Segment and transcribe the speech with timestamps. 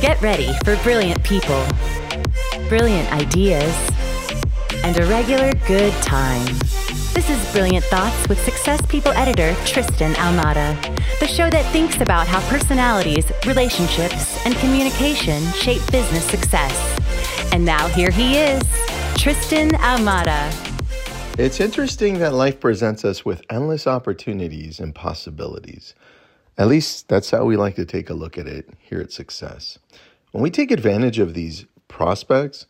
[0.00, 1.66] Get ready for brilliant people,
[2.68, 3.74] brilliant ideas,
[4.84, 6.44] and a regular good time.
[7.14, 10.76] This is Brilliant Thoughts with Success People editor Tristan Ahumada,
[11.18, 16.74] the show that thinks about how personalities, relationships, and communication shape business success.
[17.54, 18.62] And now here he is,
[19.16, 20.52] Tristan Ahumada.
[21.38, 25.94] It's interesting that life presents us with endless opportunities and possibilities.
[26.58, 29.78] At least that's how we like to take a look at it here at Success.
[30.32, 32.66] When we take advantage of these prospects,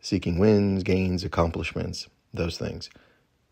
[0.00, 2.90] seeking wins, gains, accomplishments, those things,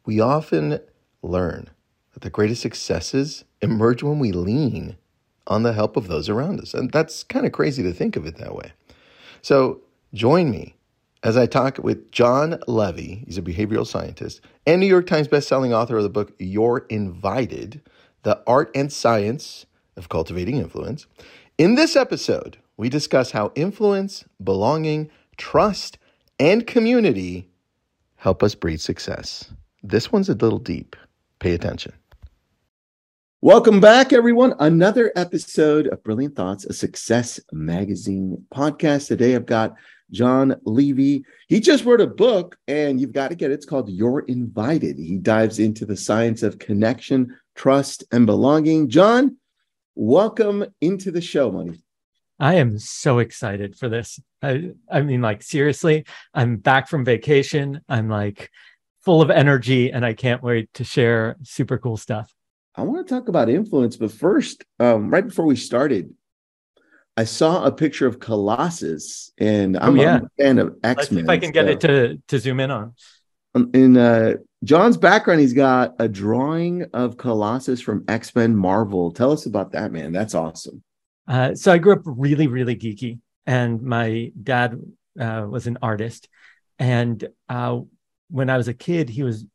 [0.05, 0.81] we often
[1.23, 1.69] learn
[2.13, 4.97] that the greatest successes emerge when we lean
[5.47, 6.75] on the help of those around us.
[6.75, 8.73] And that's kind of crazy to think of it that way.
[9.41, 9.81] So
[10.13, 10.75] join me
[11.23, 13.25] as I talk with Jon Levy.
[13.27, 17.81] He's a behavioral scientist and New York Times bestselling author of the book You're Invited
[18.23, 19.67] The Art and Science
[19.99, 21.07] of Cultivating Influence.
[21.59, 25.99] In this episode, we discuss how influence, belonging, trust,
[26.39, 27.51] and community
[28.17, 29.53] help us breed success.
[29.83, 30.97] This one's a little deep.
[31.41, 31.93] Pay attention.
[33.41, 34.55] Welcome back, everyone.
[34.59, 39.07] Another episode of Brilliant Thoughts, a Success Magazine podcast.
[39.07, 39.77] Today I've got
[40.11, 41.25] Jon Levy.
[41.47, 43.55] He just wrote a book, and you've got to get it.
[43.55, 44.99] It's called You're Invited.
[44.99, 48.89] He dives into the science of connection, trust, and belonging.
[48.89, 49.37] Jon,
[49.99, 51.83] welcome into the show, money.
[52.39, 54.21] I am so excited for this.
[54.41, 57.81] I, I mean, like, seriously, I'm back from vacation.
[57.89, 58.51] I'm like
[59.05, 62.33] full of energy, and I can't wait to share super cool stuff.
[62.77, 66.15] I want to talk about influence, but first, um, right before we started,
[67.17, 70.21] I saw a picture of Colossus, and I'm, oh, yeah.
[70.39, 71.25] a fan of X Men.
[71.25, 71.71] If I can get so.
[71.73, 72.95] it to to zoom in on.
[73.57, 79.13] Um, in uh, Jon's background, he's got a drawing of Colossus from X Men Marvel.
[79.13, 80.13] Tell us about that, man.
[80.13, 80.83] That's awesome.
[81.27, 84.81] Uh, so I grew up really, really geeky, and my dad
[85.21, 86.29] uh, was an artist.
[86.79, 87.81] And uh,
[88.31, 89.47] when I was a kid, he was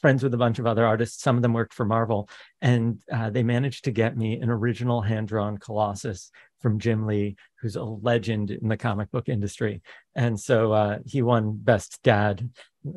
[0.00, 1.22] friends with a bunch of other artists.
[1.22, 2.30] Some of them worked for Marvel,
[2.62, 7.36] and uh, they managed to get me an original hand drawn Colossus from Jim Lee,
[7.60, 9.82] who's a legend in the comic book industry.
[10.14, 12.48] And so uh, he won Best Dad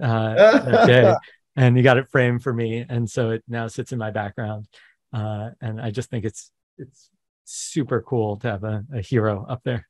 [0.01, 1.13] uh, that day,
[1.56, 2.85] and he got it framed for me.
[2.88, 4.67] And so it now sits in my background.
[5.13, 7.09] Uh, and I just think it's it's
[7.44, 9.88] super cool to have a, a hero up there.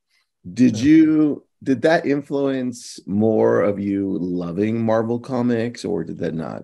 [0.52, 0.84] Did so.
[0.84, 6.64] you did that influence more of you loving Marvel comics, or did that not?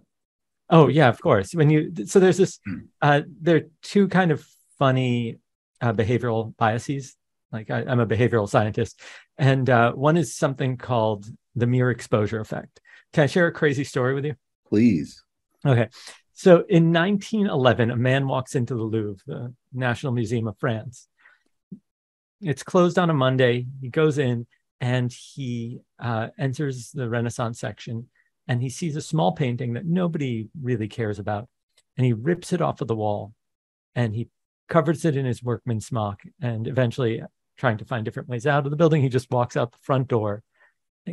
[0.70, 1.54] Oh yeah, of course.
[1.54, 2.78] When you so there's this hmm.
[3.02, 4.46] uh there are two kind of
[4.80, 5.38] funny
[5.82, 7.16] uh, behavioral biases.
[7.52, 9.00] Like I, am a behavioral scientist,
[9.38, 12.82] and uh, one is something called the mere exposure effect.
[13.14, 14.36] Can I share a crazy story with you?
[14.70, 15.24] Please.
[15.66, 15.90] Okay.
[16.34, 21.08] So in 1911, a man walks into the Louvre, the National Museum of France.
[22.42, 23.66] It's closed on a Monday.
[23.82, 24.46] He goes in
[24.80, 28.08] and he uh, enters the Renaissance section
[28.48, 31.48] and he sees a small painting that nobody really cares about.
[31.98, 33.34] And he rips it off of the wall
[33.96, 34.30] and he
[34.70, 36.22] covers it in his workman's smock.
[36.40, 37.24] And eventually,
[37.58, 40.08] trying to find different ways out of the building, he just walks out the front
[40.08, 40.44] door,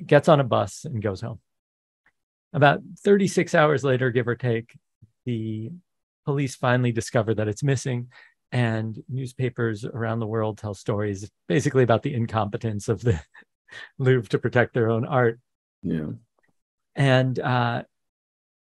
[0.07, 1.41] gets on a bus, and goes home.
[2.55, 4.79] About 36 hours later, give or take,
[5.27, 5.71] the
[6.25, 8.09] police finally discover that it's missing.
[8.53, 13.21] And newspapers around the world tell stories basically about the incompetence of the
[13.99, 15.41] Louvre to protect their own art.
[15.83, 16.11] Yeah.
[16.95, 17.83] And uh,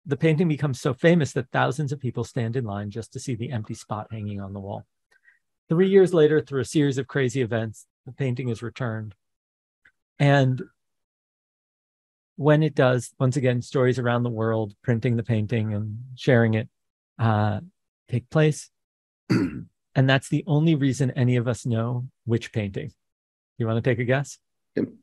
[0.06, 3.36] the painting becomes so famous that thousands of people stand in line just to see
[3.36, 4.86] the empty spot hanging on the wall.
[5.70, 9.16] Three years later, through a series of crazy events, the painting is returned.
[10.20, 10.62] And
[12.38, 16.70] when it does, once again, stories around the world, printing the painting and sharing it
[17.20, 17.60] uh,
[18.10, 18.70] take place.
[19.30, 22.92] and that's the only reason any of us know which painting.
[23.58, 24.38] You want to take a guess?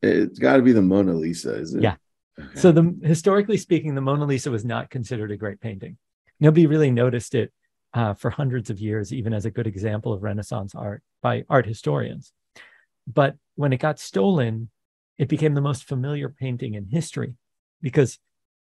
[0.00, 1.83] It's got to be the Mona Lisa, is it?
[1.83, 1.97] Yeah.
[2.39, 2.49] Okay.
[2.55, 5.99] So the historically speaking, the Mona Lisa was not considered a great painting.
[6.39, 7.53] Nobody really noticed it
[7.93, 11.67] uh, for hundreds of years, even as a good example of Renaissance art by art
[11.67, 12.33] historians.
[13.12, 14.70] But when it got stolen,
[15.19, 17.34] it became the most familiar painting in history
[17.81, 18.19] because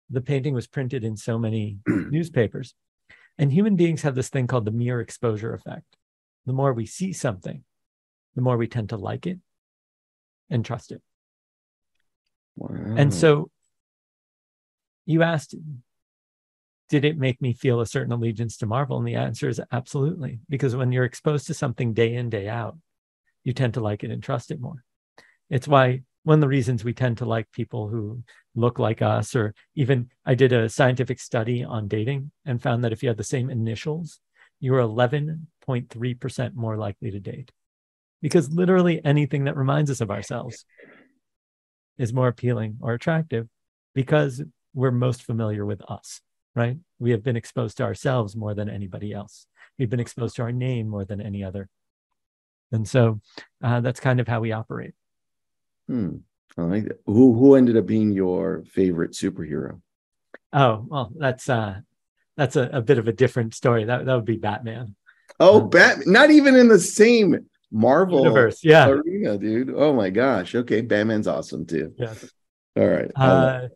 [0.09, 2.74] the painting was printed in so many newspapers.
[3.38, 5.97] And human beings have this thing called the mere exposure effect.
[6.45, 7.63] The more we see something,
[8.36, 9.39] the more we tend to like it
[10.50, 11.01] and trust it.
[12.56, 12.95] Wow.
[12.97, 13.50] And so
[15.06, 15.56] you asked,
[16.89, 18.97] did it make me feel a certain allegiance to Marvel?
[18.97, 20.39] And the answer is absolutely.
[20.50, 22.77] Because when you're exposed to something day in, day out,
[23.44, 24.83] you tend to like it and trust it more.
[25.50, 28.24] It's why one of the reasons we tend to like people who
[28.56, 32.92] look like us, or even I did a scientific study on dating and found that
[32.92, 34.19] if you had the same initials,
[34.60, 37.51] you were 11.3% more likely to date.
[38.21, 40.66] because literally anything that reminds us of ourselves
[41.98, 43.48] is more appealing or attractive
[43.94, 44.44] because
[44.74, 46.22] we're most familiar with us,
[46.56, 46.77] right?
[47.00, 49.48] We have been exposed to ourselves more than anybody else.
[49.77, 51.69] We've been exposed to our name more than any other.
[52.72, 53.19] And so
[53.63, 54.94] uh, that's kind of how we operate.
[55.89, 56.18] Hmm.
[56.56, 57.00] I like that.
[57.07, 59.81] Who who ended up being your favorite superhero?
[60.53, 61.80] Oh well, that's uh,
[62.38, 63.86] that's a, a bit of a different story.
[63.86, 64.95] That that would be Batman.
[65.39, 66.06] Oh, Bat!
[66.06, 69.74] Not even in the same Marvel universe, yeah, arena, dude.
[69.75, 70.53] Oh my gosh.
[70.53, 71.94] Okay, Batman's awesome too.
[71.97, 72.13] Yeah.
[72.75, 73.12] All right.
[73.15, 73.68] Uh,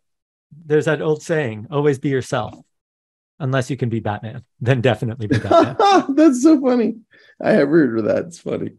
[0.66, 2.54] there's that old saying: "Always be yourself."
[3.40, 6.16] Unless you can be Batman, then definitely be Batman.
[6.16, 6.98] That's so funny.
[7.42, 8.26] I have heard of that.
[8.26, 8.74] It's funny.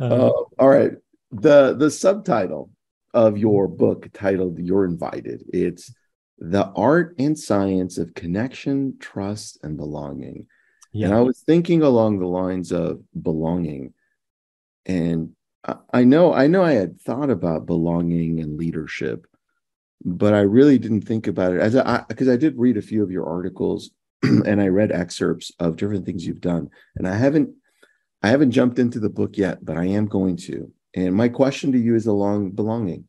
[0.00, 0.92] Um, uh, all right.
[1.34, 2.70] The the subtitle
[3.12, 5.44] of your book titled You're Invited.
[5.52, 5.92] It's
[6.38, 10.46] the art and science of connection, trust, and belonging.
[10.92, 11.06] Yeah.
[11.06, 13.94] And I was thinking along the lines of belonging.
[14.86, 15.34] And
[15.92, 19.26] I know, I know I had thought about belonging and leadership,
[20.04, 23.02] but I really didn't think about it as I because I did read a few
[23.02, 23.90] of your articles
[24.22, 26.70] and I read excerpts of different things you've done.
[26.96, 27.50] And I haven't
[28.22, 30.72] I haven't jumped into the book yet, but I am going to.
[30.94, 33.08] And my question to you is along belonging.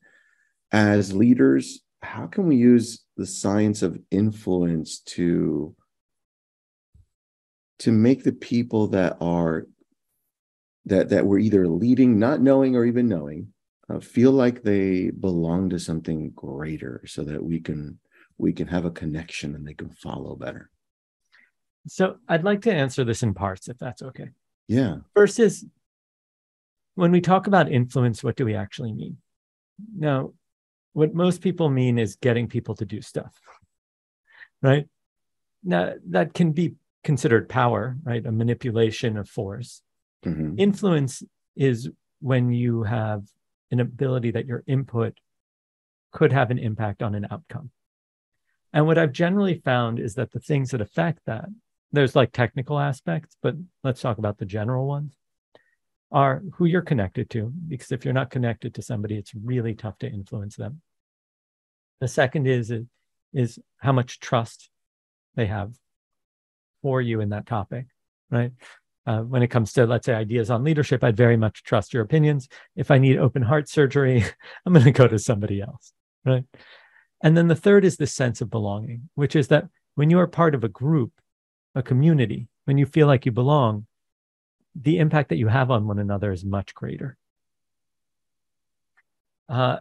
[0.72, 5.76] As leaders, how can we use the science of influence to
[7.80, 9.68] to make the people that are
[10.86, 13.48] that that we're either leading not knowing or even knowing
[13.90, 18.00] uh, feel like they belong to something greater so that we can
[18.38, 20.70] we can have a connection and they can follow better?
[21.88, 24.30] So i'd like to answer this in parts if that's okay.
[24.68, 24.98] Yeah.
[25.14, 25.66] First is
[26.96, 29.18] when we talk about influence what do we actually mean?
[29.98, 30.34] Now
[30.94, 33.40] what most people mean is getting people to do stuff
[34.62, 34.88] right?
[35.64, 38.26] Now that can be considered power right?
[38.26, 39.82] A manipulation of force.
[40.26, 40.58] Mm-hmm.
[40.58, 41.22] influence
[41.56, 41.88] is
[42.20, 43.22] when you have
[43.70, 45.20] an ability that your input
[46.12, 47.70] could have an impact on an outcome.
[48.74, 51.46] And what i've generally found is that the things that affect that
[51.92, 55.16] there's like technical aspects but let's talk about the general ones
[56.16, 59.98] are who you're connected to, because if you're not connected to somebody, it's really tough
[60.00, 60.82] to influence them.
[62.00, 62.74] The second is
[63.34, 64.70] is how much trust
[65.36, 65.74] they have
[66.82, 67.88] for you in that topic,
[68.32, 68.54] right?
[69.06, 72.04] Uh, when it comes to, let's say, ideas on leadership, I'd very much trust your
[72.04, 72.48] opinions.
[72.78, 74.24] If I need open heart surgery,
[74.66, 75.92] I'm going to go to somebody else,
[76.26, 76.46] right?
[77.22, 80.28] And then the third is the sense of belonging, which is that when you are
[80.28, 81.12] part of a group,
[81.76, 83.86] a community, when you feel like you belong,
[84.80, 87.18] the impact that you have on one another is much greater.
[89.48, 89.78] Uh,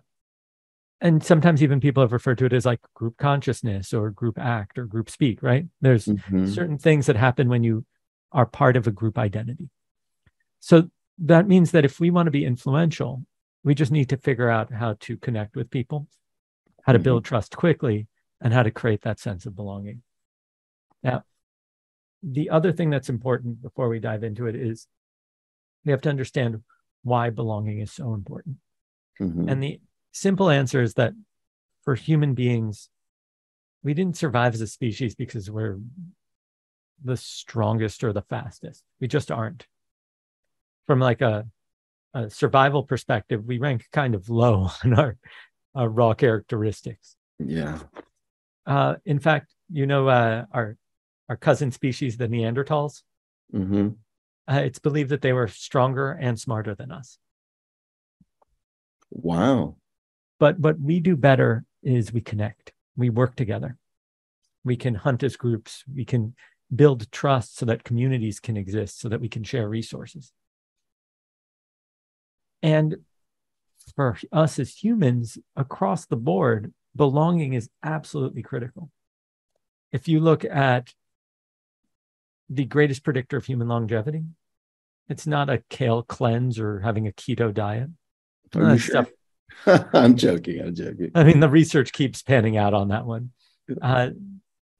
[1.00, 4.78] and sometimes even people have referred to it as like group consciousness or group act
[4.78, 5.66] or group speak, right?
[5.80, 6.46] There's mm-hmm.
[6.46, 7.84] certain things that happen when you
[8.32, 9.68] are part of a group identity.
[10.60, 10.88] So
[11.18, 13.24] that means that if we want to be influential,
[13.64, 16.06] we just need to figure out how to connect with people,
[16.82, 17.04] how to mm-hmm.
[17.04, 18.06] build trust quickly,
[18.40, 20.02] and how to create that sense of belonging.
[21.02, 21.24] Now,
[22.32, 24.86] the other thing that's important before we dive into it is
[25.84, 26.62] we have to understand
[27.02, 28.56] why belonging is so important.
[29.20, 29.48] Mm-hmm.
[29.48, 29.80] And the
[30.12, 31.12] simple answer is that
[31.82, 32.88] for human beings,
[33.82, 35.78] we didn't survive as a species because we're
[37.04, 38.82] the strongest or the fastest.
[39.00, 39.66] We just aren't.
[40.86, 41.46] From like a,
[42.14, 45.16] a survival perspective, we rank kind of low on our,
[45.74, 47.16] our raw characteristics.
[47.38, 47.78] Yeah.
[48.66, 50.78] Uh, in fact, you know, uh, our
[51.28, 53.02] our cousin species, the Neanderthals.
[53.54, 53.88] Mm-hmm.
[54.46, 57.18] Uh, it's believed that they were stronger and smarter than us.
[59.10, 59.76] Wow.
[60.38, 63.78] But what we do better is we connect, we work together.
[64.64, 66.34] We can hunt as groups, we can
[66.74, 70.32] build trust so that communities can exist, so that we can share resources.
[72.62, 72.96] And
[73.94, 78.90] for us as humans across the board, belonging is absolutely critical.
[79.92, 80.94] If you look at
[82.48, 84.24] the greatest predictor of human longevity.
[85.08, 87.90] It's not a kale cleanse or having a keto diet.
[88.52, 89.06] Sure?
[89.92, 90.60] I'm joking.
[90.60, 91.10] I'm joking.
[91.14, 93.30] I mean, the research keeps panning out on that one.
[93.80, 94.10] Uh,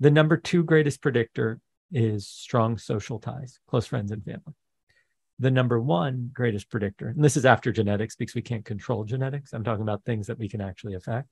[0.01, 1.61] the number two greatest predictor
[1.93, 4.55] is strong social ties, close friends and family.
[5.39, 9.53] The number one greatest predictor, and this is after genetics because we can't control genetics.
[9.53, 11.29] I'm talking about things that we can actually affect.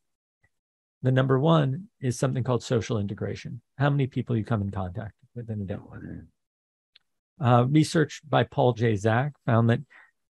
[1.02, 3.60] The number one is something called social integration.
[3.78, 5.76] How many people you come in contact within a day.
[7.40, 8.94] Uh, research by Paul J.
[8.96, 9.80] Zak found that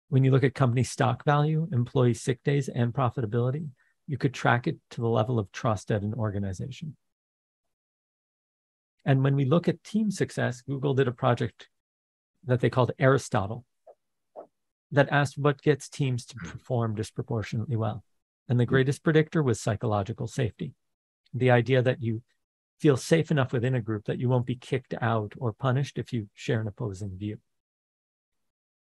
[0.09, 3.67] when you look at company stock value, employee sick days, and profitability,
[4.07, 6.95] you could track it to the level of trust at an organization.
[9.03, 11.69] And when we look at team success, Google did a project
[12.45, 13.65] that they called Aristotle.
[14.91, 18.03] that asked what gets teams to perform disproportionately well.
[18.47, 20.73] And the greatest predictor was psychological safety.
[21.33, 22.21] The idea that you
[22.79, 26.11] feel safe enough within a group that you won't be kicked out or punished if
[26.11, 27.37] you share an opposing view.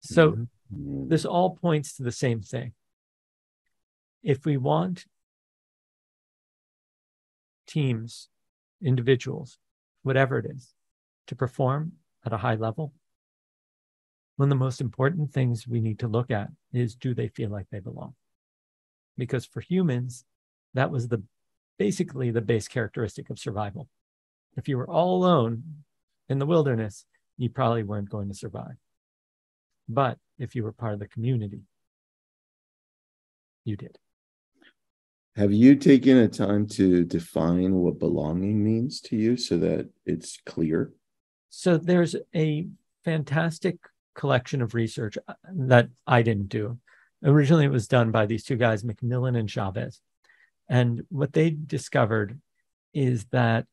[0.00, 1.08] So mm-hmm.
[1.08, 2.72] this all points to the same thing.
[4.22, 5.06] If we want
[7.66, 8.28] teams,
[8.82, 9.58] individuals,
[10.02, 10.74] whatever it is,
[11.26, 11.92] to perform
[12.24, 12.92] at a high level,
[14.36, 17.50] one of the most important things we need to look at is do they feel
[17.50, 18.14] like they belong?
[19.16, 20.24] Because for humans,
[20.74, 21.22] that was the
[21.78, 23.88] basically the base characteristic of survival.
[24.56, 25.62] If you were all alone
[26.28, 27.04] in the wilderness,
[27.36, 28.76] you probably weren't going to survive.
[29.88, 31.60] But if you were part of the community,
[33.64, 33.98] you did.
[35.36, 40.38] Have you taken a time to define what belonging means to you so that it's
[40.46, 40.92] clear?
[41.50, 42.68] So there's a
[43.04, 43.76] fantastic
[44.14, 46.78] collection of research uh, that I didn't do.
[47.22, 50.00] Originally, it was done by these two guys, McMillan and Chavis.
[50.68, 52.40] And what they discovered
[52.92, 53.66] is that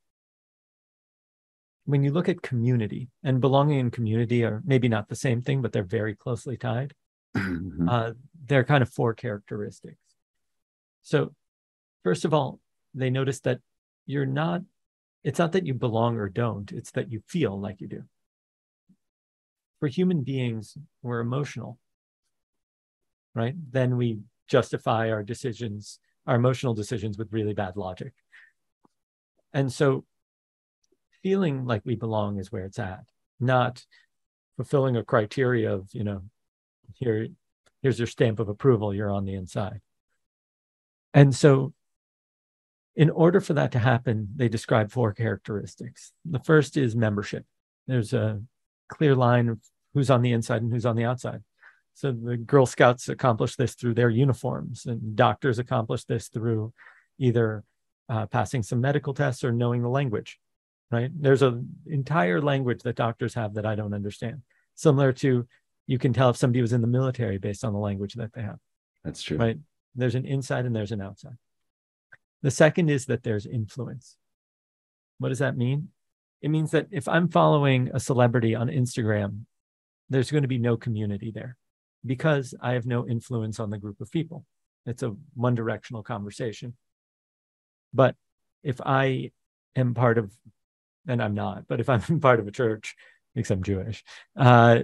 [1.86, 5.62] when you look at community and belonging and community are maybe not the same thing,
[5.62, 6.94] but they're very closely tied.
[7.36, 7.90] Mm-hmm.
[7.90, 8.12] Uh,
[8.46, 9.98] they're kind of four characteristics.
[11.02, 11.34] So,
[12.04, 12.60] first of all,
[12.94, 13.60] they noticed that
[14.06, 14.62] you're not,
[15.24, 18.04] it's not that you belong or don't, it's that you feel like you do.
[19.80, 21.80] For human beings, we're emotional,
[23.34, 23.56] right?
[23.72, 28.14] Then we justify our decisions, our emotional decisions with really bad logic.
[29.54, 30.06] And so
[31.22, 33.06] feeling like we belong is where it's at,
[33.40, 33.86] not
[34.56, 36.22] fulfilling a criteria of, you know,
[36.96, 37.28] here,
[37.82, 39.82] here's your stamp of approval, you're on the inside.
[41.14, 41.74] And so,
[42.96, 46.12] in order for that to happen, they describe four characteristics.
[46.26, 47.46] The first is membership.
[47.88, 48.42] There's a
[48.88, 49.60] clear line of
[49.94, 51.42] who's on the inside and who's on the outside.
[51.94, 56.74] So the Girl Scouts accomplish this through their uniforms, and doctors accomplish this through
[57.20, 57.64] either
[58.10, 60.40] uh, passing some medical tests or knowing the language
[60.94, 61.10] right?
[61.20, 64.44] There's an entire language that doctors have that I don't understand.
[64.76, 65.48] Similar to
[65.88, 68.44] you can tell if somebody was in the military based on the language that they
[68.44, 68.60] have.
[69.04, 69.38] That's true.
[69.38, 69.58] Right?
[69.96, 71.38] There's an inside and there's an outside.
[72.44, 74.18] The second is that there's influence.
[75.18, 75.90] What does that mean?
[76.42, 79.46] It means that if I'm following a celebrity on Instagram,
[80.10, 81.58] there's going to be no community there
[82.06, 84.46] because I have no influence on the group of people.
[84.86, 86.76] It's a one directional conversation.
[87.94, 88.16] But
[88.64, 89.32] if I
[89.76, 90.36] am part of
[91.08, 92.96] and I'm not, but if I'm part of a church,
[93.36, 94.04] because I'm Jewish,
[94.36, 94.80] uh,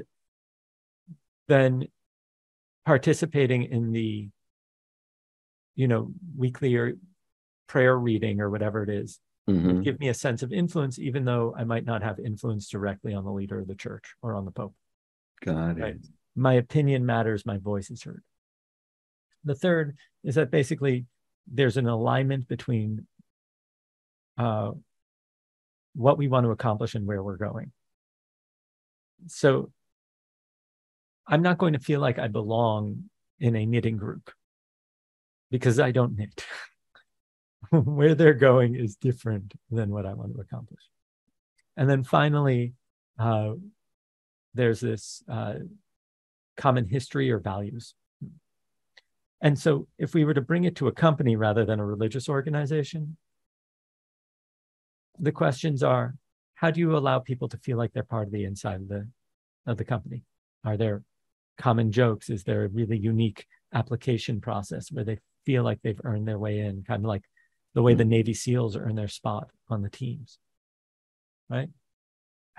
[1.47, 1.87] then
[2.85, 4.29] participating in the,
[5.75, 6.93] you know, weekly or
[7.67, 9.81] prayer reading or whatever it is, mm-hmm.
[9.81, 13.23] give me a sense of influence, even though I might not have influence directly on
[13.23, 14.75] the leader of the church or on the Pope.
[15.41, 15.81] Got it.
[15.81, 15.95] Right?
[16.35, 18.23] My opinion matters, my voice is heard.
[19.43, 21.05] The third is that basically
[21.47, 23.07] there's an alignment between
[24.37, 24.71] uh,
[25.95, 27.71] what we want to accomplish and where we're going.
[29.27, 29.71] So
[31.27, 33.09] I'm not going to feel like I belong
[33.39, 34.31] in a knitting group
[35.51, 36.45] because I don't knit.
[37.71, 40.81] where they're going is different than what I want to accomplish.
[41.77, 42.73] And then finally,
[43.17, 43.53] uh,
[44.53, 45.55] there's this uh,
[46.59, 47.95] common history or values.
[49.41, 52.29] And so, if we were to bring it to a company rather than a religious
[52.29, 53.17] organization,
[55.19, 56.15] the questions are
[56.55, 59.07] how do you allow people to feel like they're part of the inside of the
[59.65, 60.23] of the company
[60.65, 61.03] are there
[61.57, 66.27] common jokes is there a really unique application process where they feel like they've earned
[66.27, 67.23] their way in kind of like
[67.75, 68.09] the way the hmm.
[68.09, 70.39] navy seals earn their spot on the teams
[71.49, 71.69] right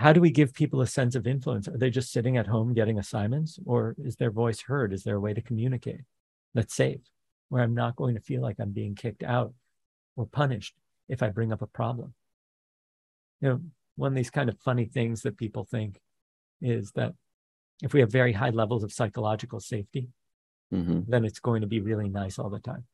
[0.01, 2.73] how do we give people a sense of influence are they just sitting at home
[2.75, 6.01] getting assignments or is their voice heard is there a way to communicate
[6.55, 7.01] that's safe
[7.49, 9.53] where i'm not going to feel like i'm being kicked out
[10.17, 10.75] or punished
[11.09, 12.15] if i bring up a problem
[13.41, 13.61] you know,
[13.97, 16.01] one of these kind of funny things that people think
[16.61, 17.15] is that
[17.83, 20.09] if we have very high levels of psychological safety,
[20.73, 21.01] mm-hmm.
[21.09, 22.85] then it's going to be really nice all the time.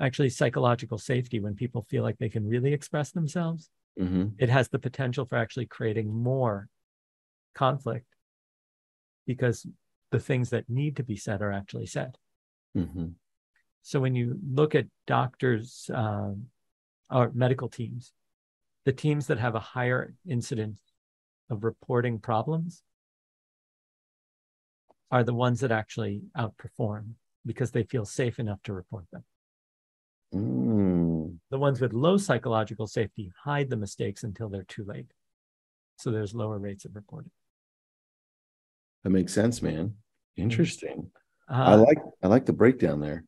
[0.00, 3.68] Actually, psychological safety, when people feel like they can really express themselves,
[3.98, 4.28] mm-hmm.
[4.38, 6.68] it has the potential for actually creating more
[7.54, 8.06] conflict
[9.26, 9.66] because
[10.10, 12.16] the things that need to be said are actually said.
[12.76, 13.08] Mm-hmm.
[13.82, 16.32] So when you look at doctors uh,
[17.10, 18.12] or medical teams,
[18.84, 20.80] the teams that have a higher incidence
[21.50, 22.82] of reporting problems
[25.10, 27.12] are the ones that actually outperform
[27.44, 29.24] because they feel safe enough to report them.
[30.34, 31.38] Mm.
[31.50, 35.12] The ones with low psychological safety hide the mistakes until they're too late.
[35.98, 37.30] So there's lower rates of reporting.
[39.04, 39.94] That makes sense, man.
[40.36, 41.10] Interesting.
[41.50, 43.24] Uh, I like I like the breakdown there.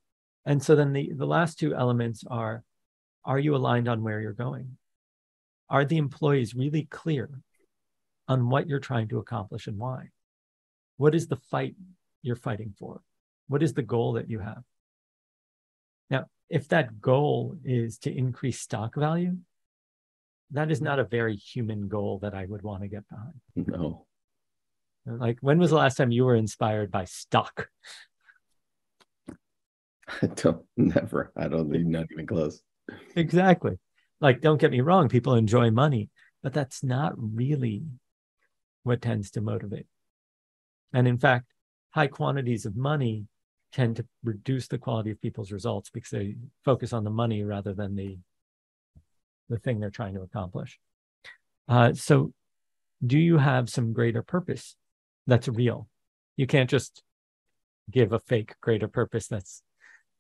[0.47, 2.63] And so then the the last two elements are
[3.25, 4.77] are you aligned on where you're going?
[5.69, 7.31] Are the employees really clear
[8.29, 10.11] on what you're trying to accomplish and why?
[10.97, 11.75] What is the fight
[12.23, 13.03] you're fighting for?
[13.49, 14.63] What is the goal that you have?
[16.49, 19.39] If that goal is to increase stock value,
[20.51, 23.41] that is not a very human goal that I would want to get behind.
[23.57, 24.07] No.
[25.07, 27.69] Like, when was the last time you were inspired by stock?
[30.09, 31.33] I don't, never.
[31.37, 32.63] I don't think, not even close.
[33.17, 33.79] Exactly.
[34.21, 36.11] Like, don't get me wrong, people enjoy money,
[36.43, 37.85] but that's not really
[38.83, 39.87] what tends to motivate.
[40.93, 41.47] And in fact,
[41.91, 43.27] high quantities of money
[43.75, 47.75] tend to reduce the quality of people's results because they focus on the money rather
[47.75, 48.17] than the
[49.51, 50.79] the thing they're trying to accomplish.
[51.69, 52.33] Uh, so,
[53.05, 54.77] do you have some greater purpose
[55.27, 55.89] that's real?
[56.37, 57.03] You can't just
[57.91, 59.63] give a fake greater purpose that's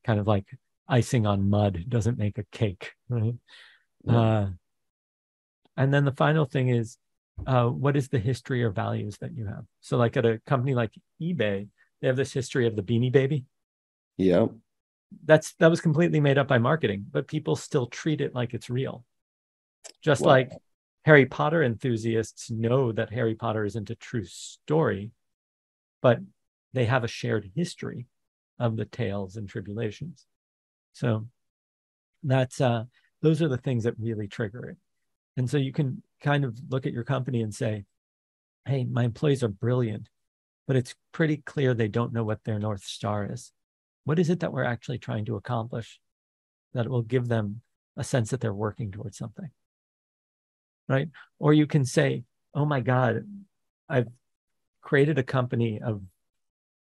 [0.04, 0.46] kind of like
[0.88, 3.34] icing on mud doesn't make a cake, right?
[4.04, 4.20] Yeah.
[4.20, 4.48] Uh,
[5.76, 6.98] and then the final thing is,
[7.46, 9.64] uh, what is the history or values that you have?
[9.80, 10.92] So, like at a company like
[11.22, 11.68] eBay,
[12.04, 13.46] they have this history of the Beanie Baby.
[14.18, 14.48] Yeah,
[15.24, 18.68] that's that was completely made up by marketing, but people still treat it like it's
[18.68, 19.06] real.
[20.02, 20.28] Just wow.
[20.28, 20.52] like
[21.06, 25.12] Harry Potter enthusiasts know that Harry Potter isn't a true story,
[26.02, 26.18] but
[26.74, 28.06] they have a shared history
[28.58, 30.26] of the tales and tribulations.
[30.92, 31.26] So
[32.22, 32.84] that's uh
[33.22, 34.76] those are the things that really trigger it.
[35.38, 37.86] And so you can kind of look at your company and say,
[38.66, 40.10] hey, my employees are brilliant,
[40.66, 43.52] but it's pretty clear they don't know what their North Star is.
[44.04, 46.00] What is it that we're actually trying to accomplish
[46.72, 47.60] that will give them
[47.96, 49.50] a sense that they're working towards something?
[50.88, 51.08] Right.
[51.38, 53.24] Or you can say, oh my God,
[53.88, 54.08] I've
[54.82, 56.02] created a company of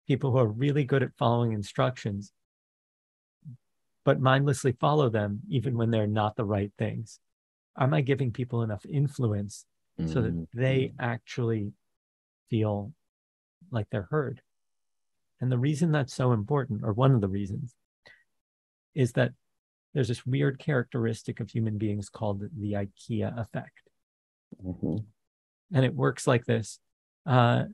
[0.08, 2.34] people who are really good at following instructions,
[4.04, 7.20] but mindlessly follow them even when they're not the right things.
[7.78, 9.66] Am I giving people enough influence
[10.00, 10.12] mm-hmm.
[10.12, 10.60] so that mm-hmm.
[10.60, 11.72] they actually
[12.50, 12.92] feel
[13.72, 14.42] like they're heard?
[15.40, 17.76] And the reason that's so important, or one of the reasons,
[18.94, 19.32] is that
[19.94, 23.82] there's this weird characteristic of human beings called the IKEA effect.
[24.64, 24.98] Mm-hmm.
[25.74, 26.80] And it works like this.
[27.26, 27.66] Uh,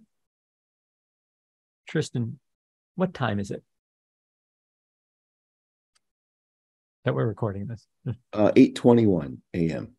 [1.88, 2.40] Tristan,
[2.96, 3.64] what time is it
[7.06, 7.88] that we're recording this?
[8.34, 9.96] Uh, 8:21 a.m.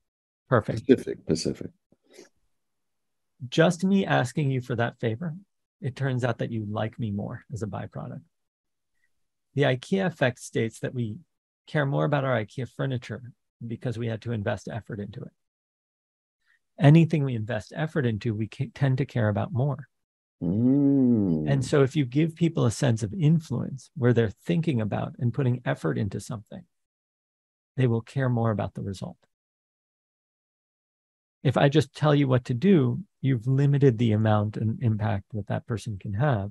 [0.48, 0.86] Perfect.
[0.86, 1.26] Pacific.
[1.26, 1.70] Pacific.
[3.48, 5.34] Just me asking you for that favor,
[5.80, 8.22] it turns out that you like me more as a byproduct.
[9.54, 11.16] The IKEA effect states that we
[11.66, 13.32] care more about our IKEA furniture
[13.66, 15.32] because we had to invest effort into it.
[16.80, 19.88] Anything we invest effort into, we tend to care about more.
[20.42, 21.50] Mm.
[21.50, 25.34] And so, if you give people a sense of influence where they're thinking about and
[25.34, 26.62] putting effort into something,
[27.76, 29.16] they will care more about the result.
[31.42, 35.48] If I just tell you what to do, you've limited the amount and impact that
[35.48, 36.50] that person can have.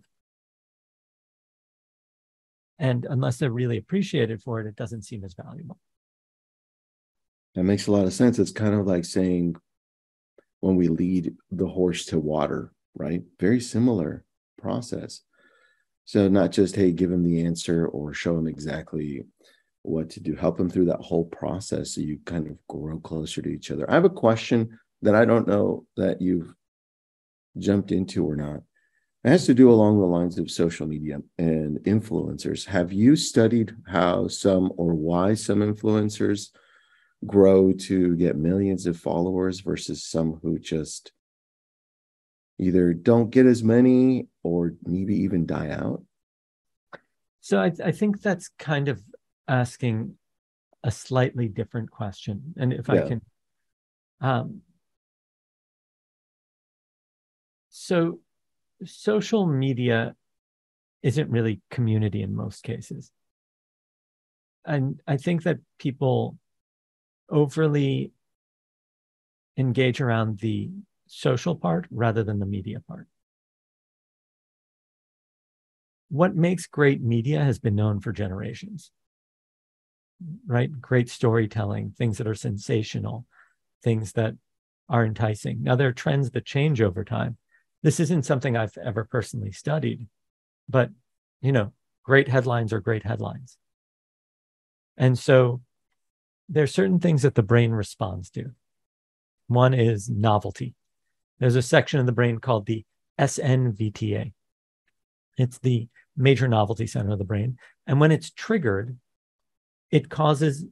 [2.80, 5.80] And unless they're really appreciated for it, it doesn't seem as valuable.
[7.56, 8.38] That makes a lot of sense.
[8.38, 9.56] It's kind of like saying
[10.60, 13.23] when we lead the horse to water, right?
[13.39, 14.23] Very similar
[14.62, 15.21] process.
[16.06, 19.23] So, not just, hey, give them the answer or show them exactly
[19.82, 23.41] what to do, help them through that whole process so you kind of grow closer
[23.41, 23.89] to each other.
[23.89, 26.53] I have a question that I don't know that you've
[27.57, 28.62] jumped into or not.
[29.23, 32.65] It has to do along the lines of social media and influencers.
[32.65, 36.49] Have you studied how some or why some influencers
[37.25, 41.12] grow to get millions of followers versus some who just
[42.60, 46.03] either don't get as many or maybe even die out?
[47.41, 49.01] So I, I think that's kind of
[49.47, 50.15] asking
[50.83, 52.53] a slightly different question.
[52.57, 52.93] And if yeah.
[52.93, 53.21] I can,
[54.21, 54.62] um,
[57.78, 58.20] so
[58.84, 60.16] social media
[61.04, 63.12] isn't really community in most cases.
[64.66, 66.38] And I think that people
[67.30, 68.12] overly
[69.58, 70.72] engage around the
[71.08, 73.08] social part rather than the media part.
[76.10, 78.92] What makes great media has been known for generations,
[80.46, 80.70] right?
[80.82, 83.26] Great storytelling, things that are sensational,
[83.84, 84.34] things that
[84.90, 85.63] are enticing.
[85.63, 87.38] Now, there are trends that change over time.
[87.88, 90.08] This isn't something I've ever personally studied,
[90.67, 90.89] but
[91.39, 91.71] you know,
[92.04, 93.58] great headlines are great headlines.
[94.97, 95.62] And so
[96.50, 98.52] there are certain things that the brain responds to.
[99.47, 100.76] One is novelty.
[101.39, 102.84] There's a section of the brain called the
[103.17, 104.34] SNVTA.
[105.38, 107.58] It's the major novelty center of the brain.
[107.88, 108.97] And when it's triggered,
[109.91, 110.65] it causes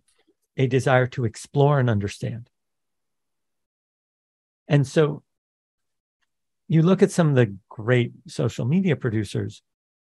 [0.57, 2.49] a desire to explore and understand.
[4.67, 5.23] And so
[6.67, 9.61] you look at some of the great social media producers,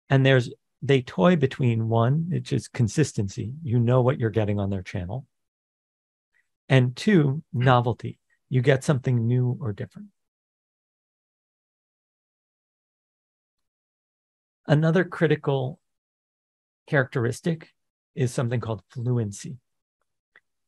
[0.10, 0.50] and there's
[0.82, 3.54] they toy between one, which is consistency.
[3.64, 5.26] You know what you're getting on their channel.
[6.70, 8.20] And two, novelty.
[8.50, 10.10] You get something new or different.
[14.68, 15.80] Another critical
[16.88, 17.74] characteristic
[18.16, 19.58] is something called fluency.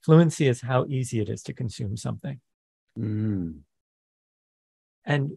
[0.01, 2.39] Fluency is how easy it is to consume something.
[2.97, 3.59] Mm.
[5.05, 5.31] And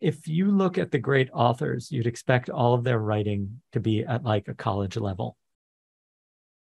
[0.00, 4.04] if you look at the great authors, you'd expect all of their writing to be
[4.04, 5.36] at like a college level.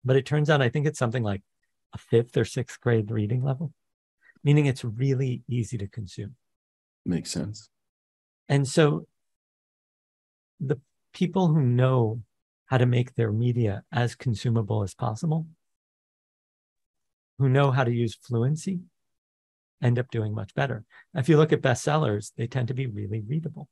[0.06, 1.42] But it turns out, I think it's something like
[1.94, 3.74] a fifth or sixth grade reading level,
[4.44, 6.36] meaning it's really easy to consume.
[7.06, 7.70] Makes sense.
[8.48, 9.08] And so
[10.60, 10.80] the
[11.14, 12.22] people who know
[12.68, 15.48] how to make their media as consumable as possible,
[17.38, 18.80] who know how to use fluency,
[19.82, 20.84] end up doing much better.
[21.14, 23.68] If you look at bestsellers, they tend to be really readable.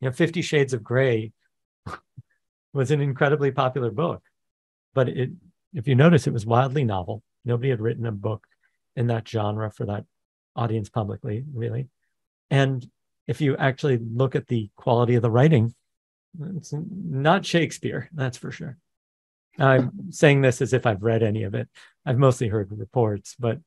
[0.00, 1.32] You know, Fifty Shades of Grey
[2.72, 4.22] was an incredibly popular book,
[4.94, 5.30] but it,
[5.74, 7.22] if you notice, it was wildly novel.
[7.44, 8.46] Nobody had written a book
[8.96, 10.04] in that genre for that
[10.56, 11.88] audience publicly, really.
[12.50, 12.88] And
[13.26, 15.74] if you actually look at the quality of the writing,
[16.56, 18.76] it's not Shakespeare, that's for sure.
[19.58, 21.68] I'm saying this as if I've read any of it.
[22.06, 23.58] I've mostly heard reports, but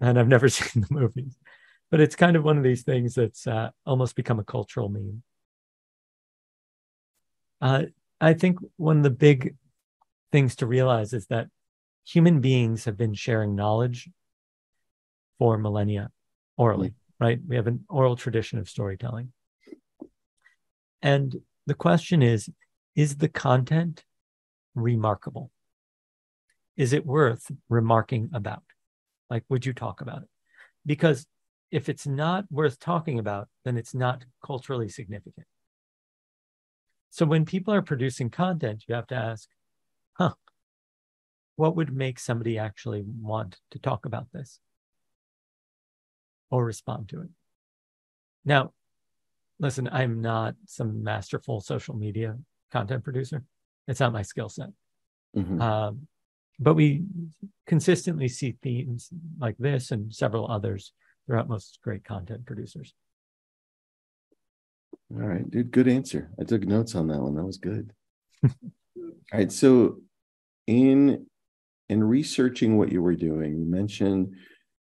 [0.00, 1.36] and I've never seen the movies.
[1.90, 5.22] But it's kind of one of these things that's uh, almost become a cultural meme.
[7.60, 7.82] Uh,
[8.20, 9.56] I think one of the big
[10.32, 11.48] things to realize is that
[12.04, 14.10] human beings have been sharing knowledge
[15.38, 16.10] for millennia
[16.56, 17.40] orally right?
[17.46, 19.32] We have an oral tradition of storytelling.
[21.02, 22.50] And the question is
[22.94, 24.04] is the content
[24.74, 25.50] remarkable?
[26.76, 28.62] Is it worth remarking about?
[29.30, 30.28] Like, would you talk about it?
[30.84, 31.26] Because
[31.70, 35.46] if it's not worth talking about, then it's not culturally significant.
[37.10, 39.48] So when people are producing content, you have to ask,
[40.14, 40.34] huh,
[41.56, 44.60] what would make somebody actually want to talk about this?
[46.50, 47.28] or respond to it.
[48.44, 48.72] Now,
[49.58, 52.36] listen, I'm not some masterful social media
[52.72, 53.42] content producer.
[53.88, 54.70] It's not my skill set.
[55.36, 55.60] Mm-hmm.
[55.60, 56.08] Um,
[56.58, 57.04] but we
[57.66, 60.92] consistently see themes like this and several others
[61.26, 62.94] throughout most great content producers.
[65.14, 66.30] All right, dude, good answer.
[66.40, 67.34] I took notes on that one.
[67.34, 67.92] That was good.
[68.44, 68.52] All
[69.32, 69.98] right, so
[70.66, 71.26] in
[71.88, 74.34] in researching what you were doing, you mentioned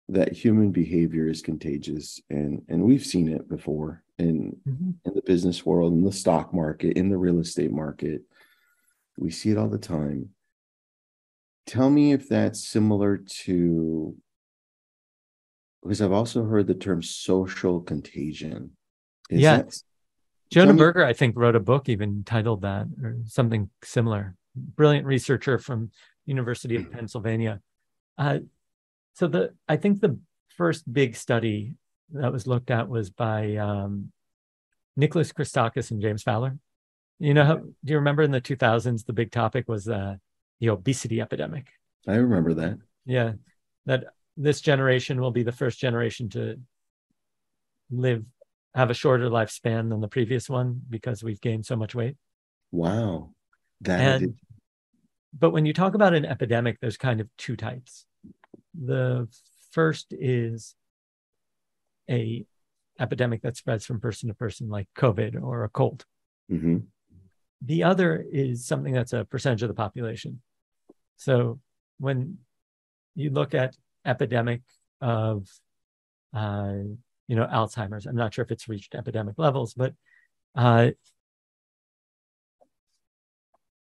[0.09, 4.91] that human behavior is contagious and and we've seen it before in mm-hmm.
[5.03, 8.21] in the business world in the stock market in the real estate market
[9.17, 10.29] we see it all the time
[11.67, 14.15] tell me if that's similar to
[15.83, 18.71] because i've also heard the term social contagion
[19.29, 19.81] is yeah that,
[20.49, 25.59] jonah berger i think wrote a book even titled that or something similar brilliant researcher
[25.59, 25.91] from
[26.25, 26.95] university of mm-hmm.
[26.95, 27.59] pennsylvania
[28.17, 28.39] uh,
[29.13, 31.73] so the I think the first big study
[32.11, 34.11] that was looked at was by um,
[34.95, 36.57] Nicholas Christakis and James Fowler.
[37.19, 40.15] You know, how, do you remember in the 2000s the big topic was uh,
[40.59, 41.67] the obesity epidemic?
[42.07, 42.77] I remember that.
[43.05, 43.33] Yeah,
[43.85, 46.59] that this generation will be the first generation to
[47.89, 48.23] live
[48.75, 52.15] have a shorter lifespan than the previous one because we've gained so much weight.
[52.71, 53.31] Wow.
[53.81, 54.35] That and,
[55.37, 58.05] but when you talk about an epidemic, there's kind of two types.
[58.79, 59.27] The
[59.71, 60.75] first is
[62.09, 62.45] a
[62.99, 66.05] epidemic that spreads from person to person, like COVID or a cold.
[66.51, 66.77] Mm-hmm.
[67.63, 70.41] The other is something that's a percentage of the population.
[71.17, 71.59] So
[71.99, 72.37] when
[73.15, 73.75] you look at
[74.05, 74.61] epidemic
[75.01, 75.47] of,
[76.33, 76.73] uh,
[77.27, 79.93] you know, Alzheimer's, I'm not sure if it's reached epidemic levels, but
[80.55, 80.95] uh, to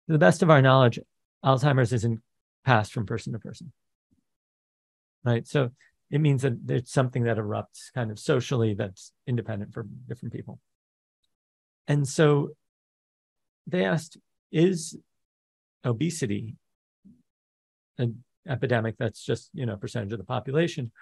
[0.08, 0.98] the best of our knowledge,
[1.44, 2.20] Alzheimer's isn't
[2.64, 3.72] passed from person to person
[5.26, 5.46] right?
[5.46, 5.70] So
[6.10, 10.60] it means that there's something that erupts kind of socially that's independent for different people.
[11.88, 12.50] And so
[13.66, 14.16] they asked,
[14.52, 14.96] is
[15.84, 16.54] obesity
[17.98, 20.92] an epidemic that's just, you know, a percentage of the population,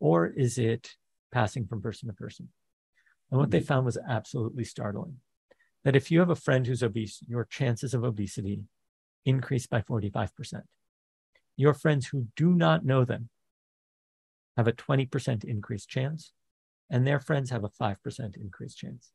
[0.00, 0.90] or is it
[1.32, 2.48] passing from person to person?
[3.30, 3.66] And what they mm-hmm.
[3.66, 5.16] found was absolutely startling
[5.84, 8.62] that if you have a friend who's obese, your chances of obesity
[9.24, 10.62] increase by 45%.
[11.56, 13.28] Your friends who do not know them
[14.56, 16.32] have a 20% increased chance,
[16.90, 17.96] and their friends have a 5%
[18.36, 19.12] increased chance.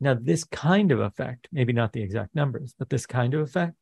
[0.00, 3.76] Now, this kind of effect, maybe not the exact numbers, but this kind of effect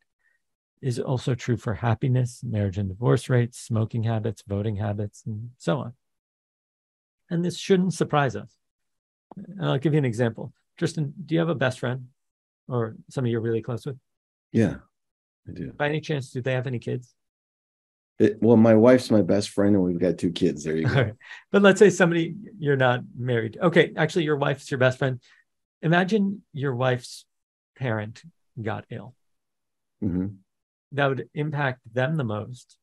[0.84, 5.78] is also true for happiness, marriage and divorce rates, smoking habits, voting habits, and so
[5.78, 5.94] on.
[7.30, 8.52] And this shouldn't surprise us.
[9.34, 10.52] And I'll give you an example.
[10.76, 12.08] Tristan, do you have a best friend
[12.68, 13.96] or somebody you're really close with?
[14.52, 14.74] Yeah,
[15.48, 15.72] I do.
[15.72, 17.14] By any chance, do they have any kids?
[18.18, 20.64] It, well, my wife's my best friend, and we've got two kids.
[20.64, 21.12] There you go.
[21.50, 23.56] But let's say somebody you're not married.
[23.60, 25.18] Okay, actually, your wife's your best friend.
[25.80, 27.24] Imagine your wife's
[27.74, 28.22] parent
[28.60, 29.14] got ill.
[30.00, 30.26] hmm
[30.92, 32.76] That would impact them the most.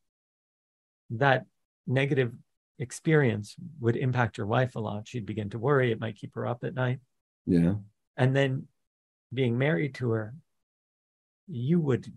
[1.10, 1.46] That
[1.86, 2.32] negative
[2.78, 5.08] experience would impact your wife a lot.
[5.08, 5.92] She'd begin to worry.
[5.92, 6.98] It might keep her up at night.
[7.46, 7.74] Yeah.
[8.16, 8.66] And then
[9.32, 10.34] being married to her,
[11.48, 12.12] you would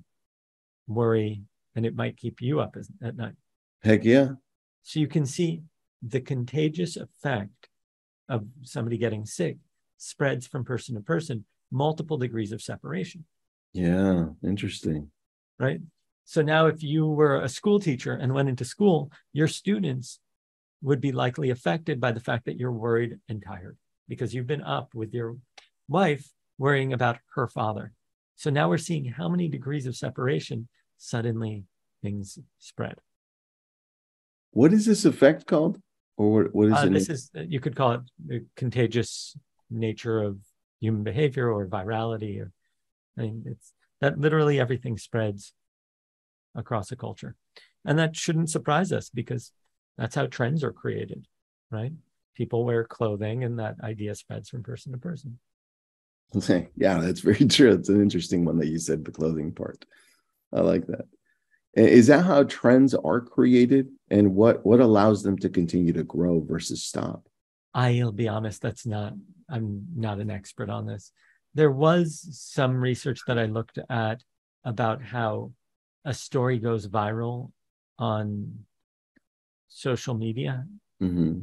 [0.87, 1.43] worry
[1.75, 3.35] and it might keep you up at night.
[3.83, 4.29] Heck yeah.
[4.83, 5.61] So you can see
[6.01, 7.69] the contagious effect
[8.29, 9.57] of somebody getting sick
[9.97, 13.25] spreads from person to person, multiple degrees of separation,
[13.73, 14.27] Yeah.
[14.43, 15.11] Interesting.
[15.59, 15.79] Right?
[16.25, 20.19] So now, if you were a school teacher and went into school, your students
[20.81, 24.63] would be likely affected by the fact that you're worried and tired because you've been
[24.63, 25.37] up with your
[25.87, 27.91] wife worrying about her father.
[28.35, 31.63] So now we're seeing how many degrees of separation suddenly
[32.01, 32.95] things spread.
[34.51, 35.79] What is this effect called?
[36.17, 36.93] Or what, what is Uh, it?
[36.93, 39.35] this is you could call it the contagious
[39.69, 40.37] nature of
[40.79, 42.51] human behavior or virality or
[43.17, 43.73] I mean it's
[44.05, 45.51] that literally everything spreads
[46.53, 47.35] across a culture.
[47.83, 49.51] And that shouldn't surprise us because
[49.97, 51.25] that's how trends are created,
[51.71, 51.91] right?
[52.35, 55.39] People wear clothing and that idea spreads from person to person.
[56.35, 56.67] Okay.
[56.77, 57.71] Yeah, that's very true.
[57.71, 59.85] It's an interesting one that you said the clothing part.
[60.53, 61.05] I like that.
[61.73, 66.39] Is that how trends are created, and what what allows them to continue to grow
[66.39, 67.27] versus stop?
[67.73, 69.13] I'll be honest, that's not,
[69.49, 71.11] I'm not an expert on this.
[71.55, 74.21] There was some research that I looked at
[74.63, 75.53] about how
[76.03, 77.51] a story goes viral
[77.97, 78.65] on
[79.67, 80.65] social media,
[80.99, 81.39] hmm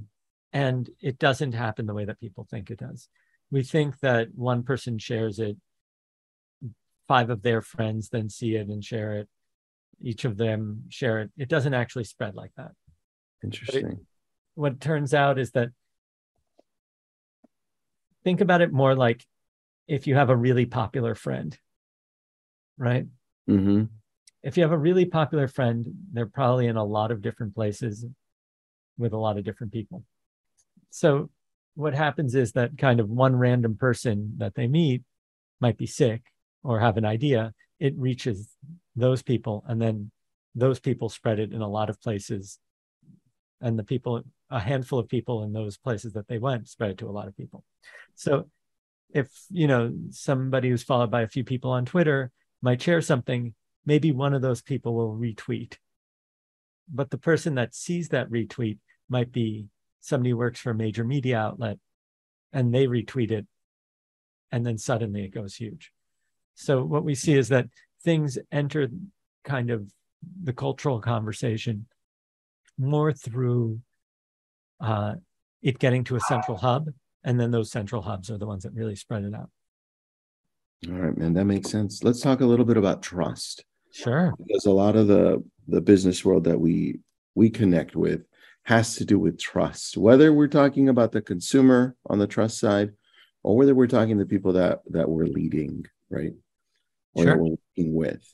[0.54, 3.08] and it doesn't happen the way that people think it does.
[3.50, 5.56] We think that one person shares it,
[7.08, 9.28] five of their friends then see it and share it,
[10.02, 11.30] each of them share it.
[11.38, 12.72] It doesn't actually spread like that.
[13.42, 14.06] Interesting.
[14.54, 15.70] what turns out is that
[18.22, 19.24] think about it more like
[19.86, 21.56] if you have a really popular friend,
[22.78, 23.06] right?
[23.46, 23.84] hmm
[24.42, 28.04] If you have a really popular friend, they're probably in a lot of different places
[28.98, 30.04] with a lot of different people.
[30.90, 31.30] So,
[31.74, 35.02] what happens is that kind of one random person that they meet
[35.60, 36.22] might be sick
[36.62, 38.48] or have an idea, it reaches
[38.96, 40.10] those people, and then
[40.54, 42.58] those people spread it in a lot of places.
[43.60, 46.98] And the people, a handful of people in those places that they went, spread it
[46.98, 47.64] to a lot of people.
[48.14, 48.48] So,
[49.14, 53.54] if you know somebody who's followed by a few people on Twitter might share something,
[53.84, 55.76] maybe one of those people will retweet.
[56.88, 59.66] But the person that sees that retweet might be
[60.00, 61.78] somebody who works for a major media outlet
[62.52, 63.46] and they retweet it.
[64.50, 65.92] And then suddenly it goes huge.
[66.54, 67.66] So what we see is that
[68.04, 68.88] things enter
[69.44, 69.90] kind of
[70.42, 71.86] the cultural conversation
[72.78, 73.80] more through
[74.80, 75.14] uh,
[75.62, 76.88] it getting to a central hub.
[77.24, 79.50] And then those central hubs are the ones that really spread it out.
[80.88, 82.02] All right, man, that makes sense.
[82.02, 83.64] Let's talk a little bit about trust.
[83.92, 84.32] Sure.
[84.38, 87.00] because a lot of the the business world that we
[87.34, 88.22] we connect with
[88.62, 92.92] has to do with trust whether we're talking about the consumer on the trust side
[93.42, 96.32] or whether we're talking to people that that we're leading right
[97.14, 97.36] or that Sure.
[97.42, 98.24] we're working with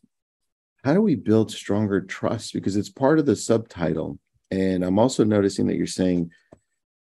[0.84, 4.20] how do we build stronger trust because it's part of the subtitle
[4.52, 6.30] and i'm also noticing that you're saying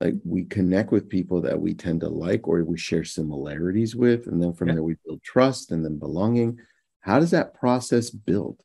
[0.01, 4.27] like we connect with people that we tend to like or we share similarities with
[4.27, 4.75] and then from Yeah.
[4.75, 6.59] there we build trust and then belonging
[7.01, 8.61] how does that process build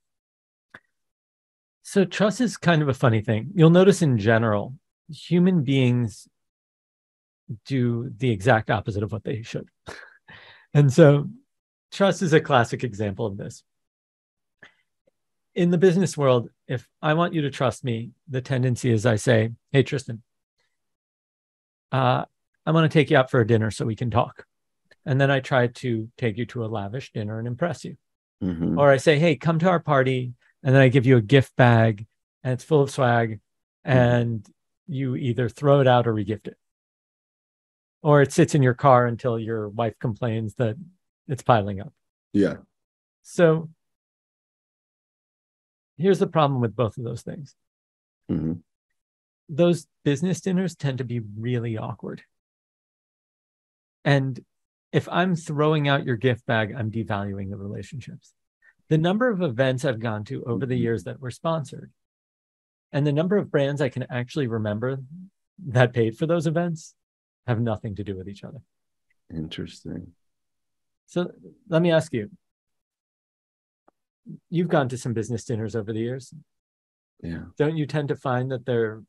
[1.84, 3.52] So trust is kind of a funny thing.
[3.54, 4.76] You'll notice in general,
[5.10, 6.28] human beings
[7.66, 9.68] do the exact opposite of what they should.
[10.74, 11.28] and so
[11.92, 13.64] trust is a classic example of this.
[15.54, 19.18] In the business world, if I want you to trust me, the tendency is I
[19.18, 20.22] say, Hey, Tristan,
[21.92, 22.26] uh,
[22.66, 24.46] I want to take you out for a dinner so we can talk.
[25.06, 27.98] And then I try to take you to a lavish dinner and impress you
[28.44, 28.78] Mhm.
[28.78, 31.56] or I say, "Hey, come to our party," and then I give you a gift
[31.56, 32.06] bag,
[32.44, 33.40] and it's full of swag,
[33.84, 34.48] and
[34.88, 36.58] you either throw it out or regift it,
[38.04, 40.76] or it sits in your car until your wife complains that
[41.28, 41.94] it's piling up.
[42.34, 42.58] yeah
[43.24, 43.70] So
[45.98, 47.56] here's the problem with both of those things:
[48.30, 48.62] Mhm.
[49.52, 52.24] Those business dinners tend to be really awkward,
[54.04, 54.40] and
[54.92, 58.34] if I'm throwing out your gift bag, I'm devaluing the relationships.
[58.90, 60.84] The number of events I've gone to over the mm-hmm.
[60.84, 61.92] years that were sponsored
[62.92, 64.98] and the number of brands I can actually remember
[65.68, 66.94] that paid for those events
[67.48, 68.60] have nothing to do with each other.
[69.34, 70.08] Interesting.
[71.06, 71.32] So
[71.70, 72.30] let me ask you
[74.50, 76.34] you've gone to some business dinners over the years.
[77.24, 77.44] Yeah.
[77.58, 79.02] Don't you tend to find that they're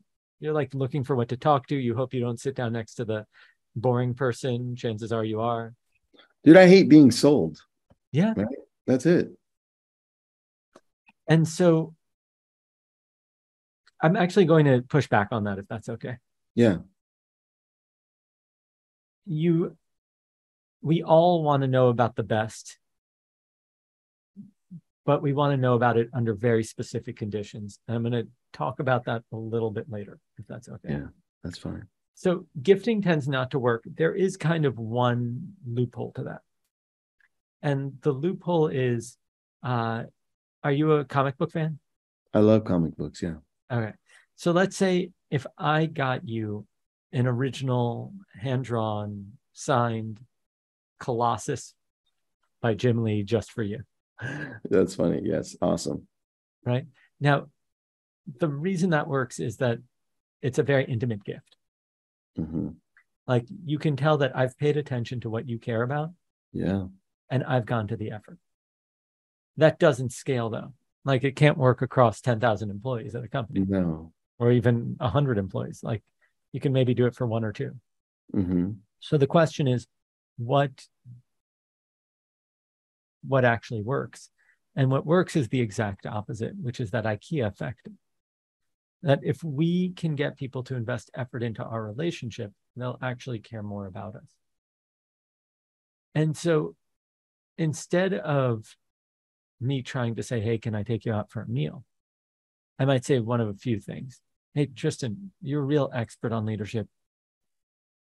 [0.43, 1.77] you're like looking for what to talk to?
[1.77, 3.27] You hope you don't sit down next to the
[3.77, 4.75] boring person.
[4.75, 5.73] Chances are you are.
[6.43, 7.63] Dude, I hate being sold.
[8.11, 8.35] Yeah.
[8.37, 8.49] Right?
[8.87, 9.31] That's it.
[11.29, 11.95] And so
[14.03, 16.17] I'm actually going to push back on that if that's okay.
[16.57, 16.79] Yeah.
[19.25, 19.77] You
[20.83, 22.79] we all want to know about the best
[25.05, 27.79] but we want to know about it under very specific conditions.
[27.87, 30.91] And I'm going to talk about that a little bit later, if that's okay.
[30.91, 31.07] Yeah,
[31.43, 31.87] that's fine.
[32.15, 33.85] So gifting tends not to work.
[33.87, 36.41] There is kind of one loophole to that.
[37.63, 39.17] And the loophole is
[39.63, 40.05] uh,
[40.65, 41.79] are you a comic book fan?
[42.35, 43.23] I love comic books.
[43.23, 43.37] Yeah.
[43.71, 43.93] Okay.
[44.37, 46.67] So let's say if I got you
[47.13, 50.21] an original hand drawn, signed
[50.99, 51.75] Colossus
[52.61, 53.81] by Jim Lee just for you.
[54.71, 55.21] That's funny.
[55.25, 55.57] Yes.
[55.61, 56.07] Awesome.
[56.65, 56.87] Right.
[57.21, 57.47] Now,
[58.39, 59.79] the reason that works is that
[60.41, 61.57] it's a very intimate gift.
[62.39, 62.71] Mm-hmm.
[63.27, 66.11] Like you can tell that I've paid attention to what you care about.
[66.53, 66.87] Yeah.
[67.31, 68.39] And I've gone to the effort.
[69.57, 70.73] That doesn't scale though.
[71.05, 73.65] Like it can't work across 10,000 employees at a company.
[73.67, 74.13] No.
[74.39, 75.81] Or even 100 employees.
[75.83, 76.03] Like
[76.53, 77.73] you can maybe do it for one or 2
[78.35, 78.71] mm-hmm.
[79.01, 79.87] So the question is,
[80.39, 80.71] what
[83.27, 84.31] what actually works.
[84.75, 87.89] And what works is the exact opposite, which is that IKEA effect.
[89.03, 93.63] That if we can get people to invest effort into our relationship, they'll actually care
[93.63, 94.29] more about us.
[96.15, 96.77] And so
[97.59, 98.77] instead of
[99.61, 101.85] me trying to say, hey, can I take you out for a meal?
[102.79, 104.21] I might say one of a few things.
[104.55, 106.89] Hey, Tristan, you're a real expert on leadership.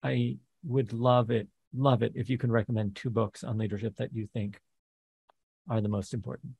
[0.03, 4.13] I would love it, love it if you can recommend two books on leadership that
[4.13, 4.59] you think
[5.69, 6.53] are the most important.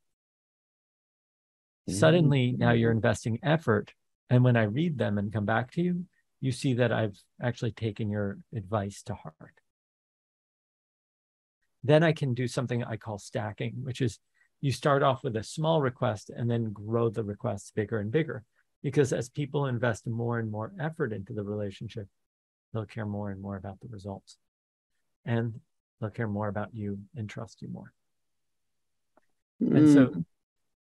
[1.89, 1.99] Mm-hmm.
[1.99, 3.93] Suddenly, now you're investing effort.
[4.31, 6.05] And when I read them and come back to you,
[6.39, 9.59] you see that I've actually taken your advice to heart.
[11.83, 14.19] Then I can do something I call stacking, which is
[14.61, 18.43] you start off with a small request and then grow the requests bigger and bigger.
[18.81, 22.07] Because as people invest more and more effort into the relationship,
[22.73, 24.37] they'll care more and more about the results.
[25.25, 25.59] And
[25.99, 27.91] they'll care more about you and trust you more.
[29.59, 30.25] And so mm.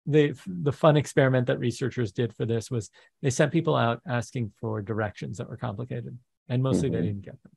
[0.06, 4.52] The the fun experiment that researchers did for this was they sent people out asking
[4.60, 6.96] for directions that were complicated, and mostly mm-hmm.
[6.96, 7.52] they didn't get them.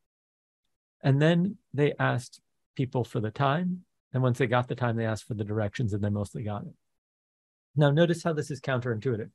[1.03, 2.39] And then they asked
[2.75, 3.81] people for the time,
[4.13, 6.63] and once they got the time, they asked for the directions, and they mostly got
[6.63, 6.73] it.
[7.75, 9.29] Now, notice how this is counterintuitive.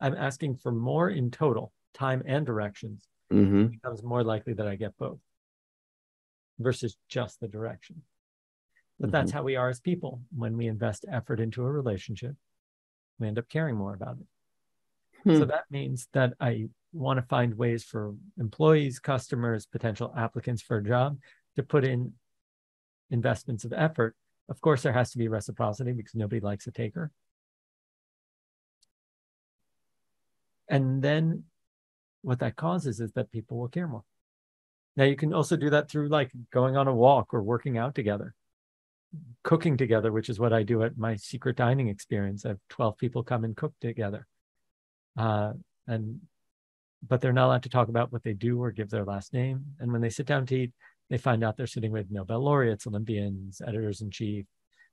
[0.00, 3.02] I'm asking for more in total, time and directions.
[3.32, 3.60] Mm-hmm.
[3.60, 5.18] It becomes more likely that I get both
[6.58, 8.02] versus just the direction.
[8.98, 9.12] But mm-hmm.
[9.12, 10.22] that's how we are as people.
[10.36, 12.34] When we invest effort into a relationship,
[13.20, 14.26] we end up caring more about it.
[15.24, 15.38] Hmm.
[15.38, 20.78] So that means that I want to find ways for employees, customers, potential applicants for
[20.78, 21.18] a job
[21.56, 22.12] to put in
[23.10, 24.16] investments of effort.
[24.48, 27.12] Of course, there has to be reciprocity because nobody likes a taker.
[30.68, 31.44] And then
[32.22, 34.04] what that causes is that people will care more.
[34.96, 37.94] Now, you can also do that through like going on a walk or working out
[37.94, 38.34] together
[39.42, 42.44] cooking together, which is what I do at my secret dining experience.
[42.44, 44.26] I have 12 people come and cook together.
[45.18, 45.54] Uh,
[45.86, 46.20] and
[47.06, 49.64] but they're not allowed to talk about what they do or give their last name.
[49.78, 50.72] And when they sit down to eat,
[51.08, 54.44] they find out they're sitting with Nobel laureates, Olympians, editors in chief,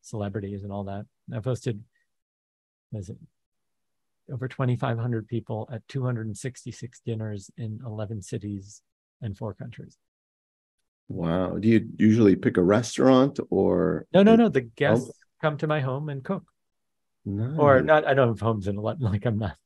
[0.01, 1.06] celebrities, and all that.
[1.34, 1.80] I've hosted
[2.93, 3.17] is it,
[4.32, 8.81] over 2,500 people at 266 dinners in 11 cities
[9.21, 9.98] and four countries.
[11.10, 11.58] Wow.
[11.58, 14.49] Do you usually pick a restaurant or no, no, no.
[14.49, 16.43] The guests come to my home and cook.
[17.25, 17.58] Nice.
[17.58, 19.58] Or not, I don't have homes in a lot, like I'm not,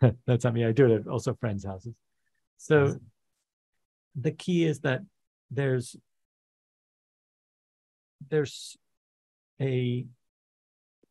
[0.26, 0.64] that's not me.
[0.64, 1.94] I do it at also friends' houses.
[2.58, 2.96] So nice.
[4.16, 5.00] the key is that
[5.50, 5.96] there's,
[8.30, 8.76] there's
[9.60, 10.06] a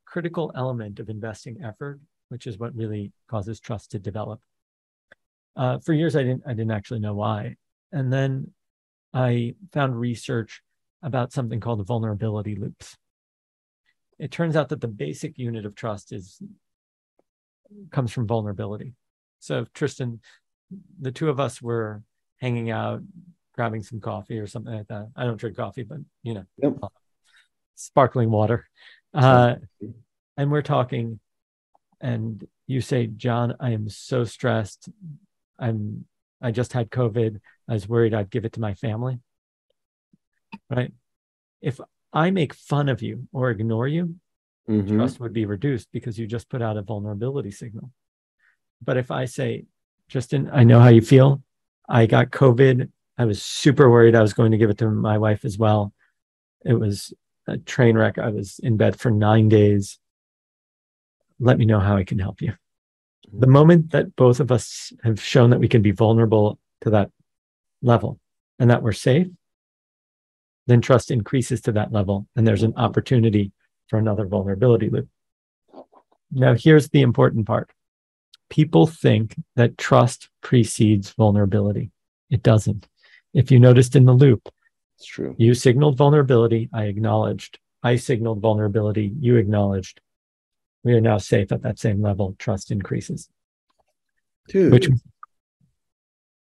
[0.05, 4.39] critical element of investing effort, which is what really causes trust to develop.
[5.55, 7.57] Uh, for years, I didn't, I didn't actually know why.
[7.91, 8.53] And then
[9.13, 10.61] I found research
[11.03, 12.97] about something called vulnerability loops.
[14.19, 16.39] It turns out that the basic unit of trust is
[17.91, 18.93] comes from vulnerability.
[19.39, 20.21] So Tristan,
[20.99, 22.03] the two of us were
[22.39, 23.01] hanging out,
[23.55, 25.09] grabbing some coffee or something like that.
[25.15, 26.77] I don't drink coffee, but you know, Yep.
[27.75, 28.67] sparkling water.
[29.13, 29.55] Uh,
[30.37, 31.19] and we're talking,
[31.99, 34.87] and you say, Jon, I am so stressed.
[35.59, 36.05] I'm,
[36.41, 37.39] I just had COVID.
[37.69, 39.19] I was worried I'd give it to my family.
[40.69, 40.93] Right.
[41.61, 41.79] If
[42.11, 44.15] I make fun of you or ignore you,
[44.67, 44.87] Mhm.
[44.95, 47.91] trust would be reduced because you just put out a vulnerability signal.
[48.83, 49.65] But if I say,
[50.07, 51.43] Tristan, I know how you feel.
[51.87, 52.91] I got COVID.
[53.17, 55.93] I was super worried I was going to give it to my wife as well.
[56.65, 57.13] It was
[57.47, 58.17] a train wreck.
[58.17, 59.99] I was in bed for nine days.
[61.39, 62.53] Let me know how I can help you.
[63.31, 67.09] The moment that both of us have shown that we can be vulnerable to that
[67.81, 68.19] level
[68.59, 69.27] and that we're safe,
[70.67, 72.27] then trust increases to that level.
[72.35, 73.51] And there's an opportunity
[73.87, 75.07] for another vulnerability loop.
[76.31, 77.69] Now, here's the important part
[78.49, 81.89] people think that trust precedes vulnerability.
[82.29, 82.87] It doesn't.
[83.33, 84.49] If you noticed in the loop,
[84.97, 85.35] It's true.
[85.37, 87.59] you signaled vulnerability, I acknowledged.
[87.81, 90.01] I signaled vulnerability, you acknowledged.
[90.83, 92.35] We are now safe at that same level.
[92.39, 93.29] Trust increases.
[94.47, 94.89] Dude, Which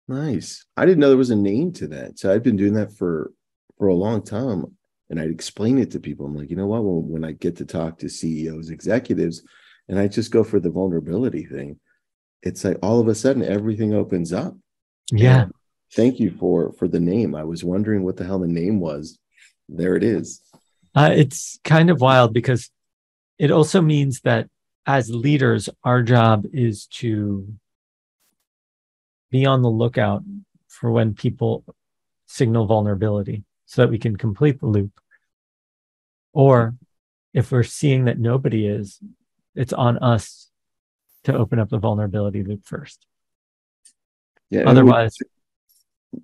[0.09, 0.67] nice.
[0.77, 2.19] I didn't know there was a name to that.
[2.19, 3.33] So I've been doing that for
[3.79, 4.65] for a long time.
[5.11, 6.27] And I'd explain it to people.
[6.27, 6.83] I'm like, you know what?
[6.83, 9.43] When, when I get to talk to CEOs, executives,
[9.89, 11.79] and I just go for the vulnerability thing,
[12.43, 14.57] it's like all of a sudden everything opens up.
[15.13, 15.47] yeah,
[15.93, 17.35] Thank you for for the name.
[17.35, 19.19] I was wondering what the hell the name was.
[19.69, 20.43] There it is.
[20.95, 22.71] Uh, it's kind of wild because
[23.39, 24.49] it also means that
[24.87, 27.49] as leaders, our job is to
[29.31, 30.23] be on the lookout
[30.69, 31.65] for when people
[32.27, 34.93] signal vulnerability so that we can complete the loop.
[36.33, 36.75] Or
[37.33, 39.01] if we're seeing that nobody is,
[39.55, 40.51] it's on us
[41.25, 43.07] to open up the vulnerability loop first.
[44.51, 44.61] Yeah.
[44.61, 45.17] and would- Otherwise,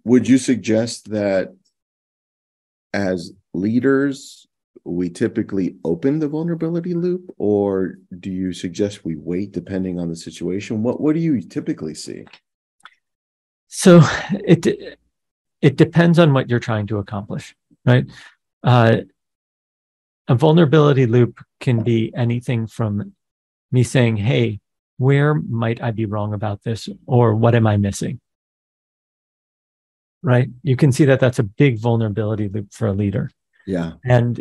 [0.04, 1.54] would you suggest that
[2.92, 4.46] as leaders
[4.85, 10.16] we typically open the vulnerability loop or do you suggest we wait depending on the
[10.16, 12.24] situation what what do you typically see
[13.72, 14.01] So
[14.33, 14.66] it
[15.62, 17.55] it depends on what you're trying to accomplish,
[17.87, 18.05] right?
[18.64, 19.03] Uh,
[20.26, 23.12] a vulnerability loop can be anything from
[23.70, 24.61] me saying, "Hey,
[24.99, 28.20] where might I be wrong about this?" or "What am I missing?"
[30.22, 30.51] Right?
[30.62, 33.31] You can see that that's a big vulnerability loop for a leader.
[33.66, 34.41] yeah And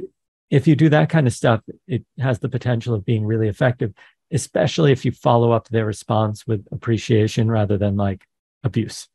[0.50, 3.94] if you do that kind of stuff, it has the potential of being really effective,
[4.32, 8.26] especially if you follow up their response with appreciation rather than like
[8.64, 9.08] abuse.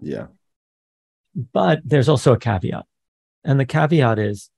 [0.00, 0.26] yeah
[1.52, 2.84] But there's also a caveat.
[3.44, 4.50] And the caveat is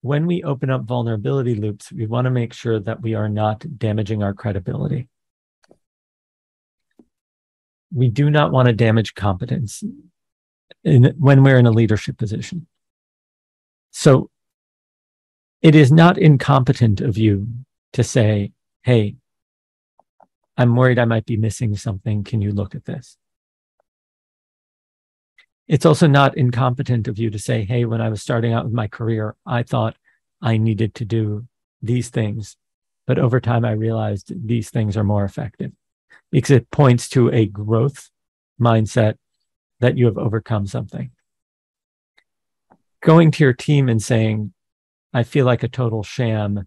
[0.00, 3.64] when we open up vulnerability loops, we want to make sure that we are not
[3.78, 5.08] damaging our credibility.
[7.92, 9.82] We do not want to damage competence
[10.82, 12.66] in, when we're in a leadership position.
[13.96, 14.28] So
[15.62, 17.46] it is not incompetent of you
[17.92, 18.50] to say,
[18.82, 19.14] Hey,
[20.56, 22.24] I'm worried I might be missing something.
[22.24, 23.16] Can you look at this?
[25.68, 28.74] It's also not incompetent of you to say, Hey, when I was starting out with
[28.74, 29.96] my career, I thought
[30.42, 31.46] I needed to do
[31.80, 32.56] these things.
[33.06, 35.70] But over time, I realized these things are more effective
[36.32, 38.10] because it points to a growth
[38.60, 39.14] mindset
[39.78, 41.12] that you have overcome something.
[43.04, 44.52] Going to your team and saying,
[45.12, 46.66] I feel like a total sham.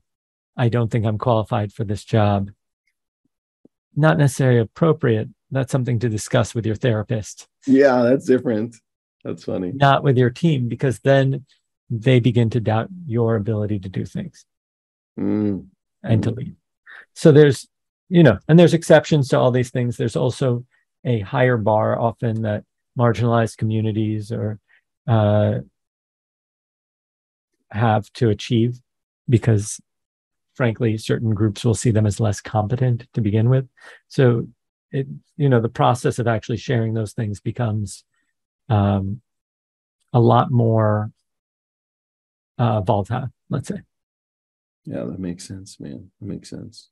[0.55, 2.51] I don't think I'm qualified for this job.
[3.95, 5.29] Not necessarily appropriate.
[5.49, 8.75] That's something to discuss with your therapist, yeah that's different
[9.23, 11.45] that's funny not with your team, because then
[11.89, 14.45] they begin to doubt your ability to do things
[15.19, 15.67] Mm,
[16.03, 16.55] and to lead.
[17.15, 17.67] So there's,
[18.07, 19.97] you know, and there's exceptions to all these things.
[19.97, 20.63] There's also
[21.03, 22.63] a higher bar often that
[22.97, 24.59] marginalized communities or
[25.07, 25.59] uh,
[27.71, 28.79] have to achieve
[29.29, 29.79] because
[30.55, 33.67] frankly certain groups will see them as less competent to begin with.
[34.07, 34.47] So
[34.91, 38.03] it you know the process of actually sharing those things becomes
[38.69, 39.21] um,
[40.13, 41.11] a lot more
[42.57, 43.81] uh, volatile let's say.
[44.85, 46.09] Yeah that makes sense man.
[46.19, 46.89] That makes sense.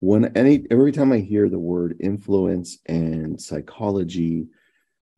[0.00, 4.46] When any every time i hear the word influence and psychology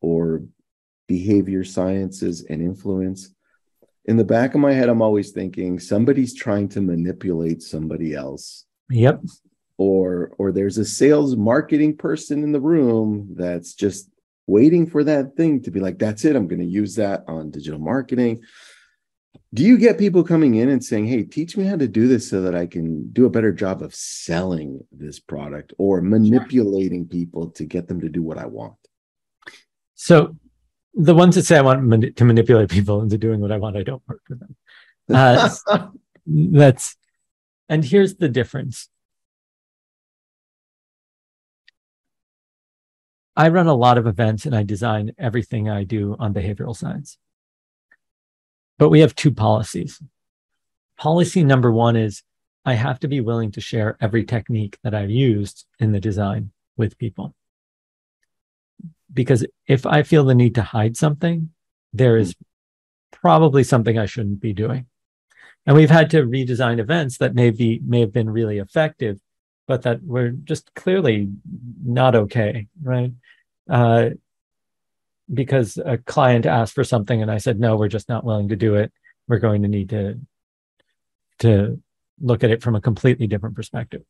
[0.01, 0.43] or
[1.07, 3.33] behavior sciences and influence
[4.09, 8.65] in the back of my head i'm always thinking somebody's trying to manipulate somebody else.
[8.89, 9.21] Yep.
[9.77, 14.09] Or or there's a sales marketing person in the room that's just
[14.47, 17.51] waiting for that thing to be like that's it i'm going to use that on
[17.51, 18.41] digital marketing.
[19.53, 22.27] Do you get people coming in and saying hey teach me how to do this
[22.27, 27.51] so that i can do a better job of selling this product or manipulating people
[27.51, 28.73] to get them to do what i want?
[29.93, 30.35] So
[30.93, 33.77] the ones that say I want mani- to manipulate people into doing what I want,
[33.77, 34.55] I don't work with them.
[35.11, 35.49] Uh,
[36.27, 36.95] that's
[37.67, 38.89] and here's the difference.
[43.35, 47.17] I run a lot of events and I design everything I do on behavioral science.
[48.77, 50.01] But we have two policies.
[50.97, 52.23] Policy number one is
[52.65, 56.51] I have to be willing to share every technique that I've used in the design
[56.75, 57.33] with people.
[59.13, 61.49] Because if I feel the need to hide something,
[61.93, 62.35] there is
[63.11, 64.85] probably something I shouldn't be doing.
[65.65, 69.19] And we've had to redesign events that may be may have been really effective,
[69.67, 71.29] but that were just clearly
[71.83, 73.11] not okay, right?
[73.69, 74.11] Uh,
[75.31, 78.55] because a client asked for something and I said, no, we're just not willing to
[78.55, 78.91] do it.
[79.27, 80.19] We're going to need to
[81.39, 81.81] to
[82.21, 84.01] look at it from a completely different perspective.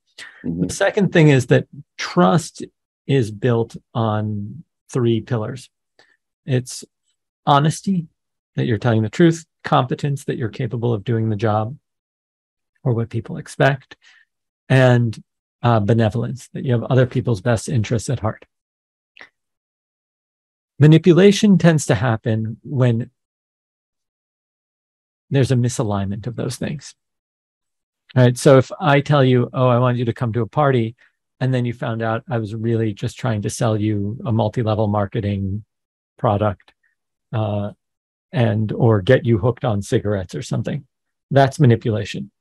[0.43, 0.67] Mm-hmm.
[0.67, 2.63] The second thing is that trust
[3.05, 5.69] is built on three pillars.
[6.45, 6.83] It's
[7.45, 8.07] honesty,
[8.55, 11.77] that you're telling the truth, competence, that you're capable of doing the job
[12.83, 13.97] or what people expect,
[14.67, 15.21] and
[15.61, 18.45] uh, benevolence, that you have other people's best interests at heart.
[20.79, 23.11] Manipulation tends to happen when
[25.29, 26.95] there's a misalignment of those things.
[28.15, 28.37] All right.
[28.37, 30.95] So if I tell you, oh, I want you to come to a party,
[31.39, 34.87] and then you found out I was really just trying to sell you a multi-level
[34.87, 35.63] marketing
[36.17, 36.73] product,
[37.33, 37.71] uh,
[38.31, 40.85] and or get you hooked on cigarettes or something,
[41.31, 42.31] that's manipulation.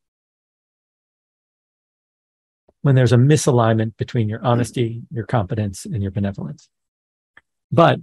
[2.83, 6.69] When there's a misalignment between your honesty, your competence, and your benevolence.
[7.73, 8.01] But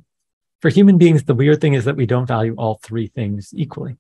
[0.62, 3.98] for human beings, the weird thing is that we don't value all three things equally.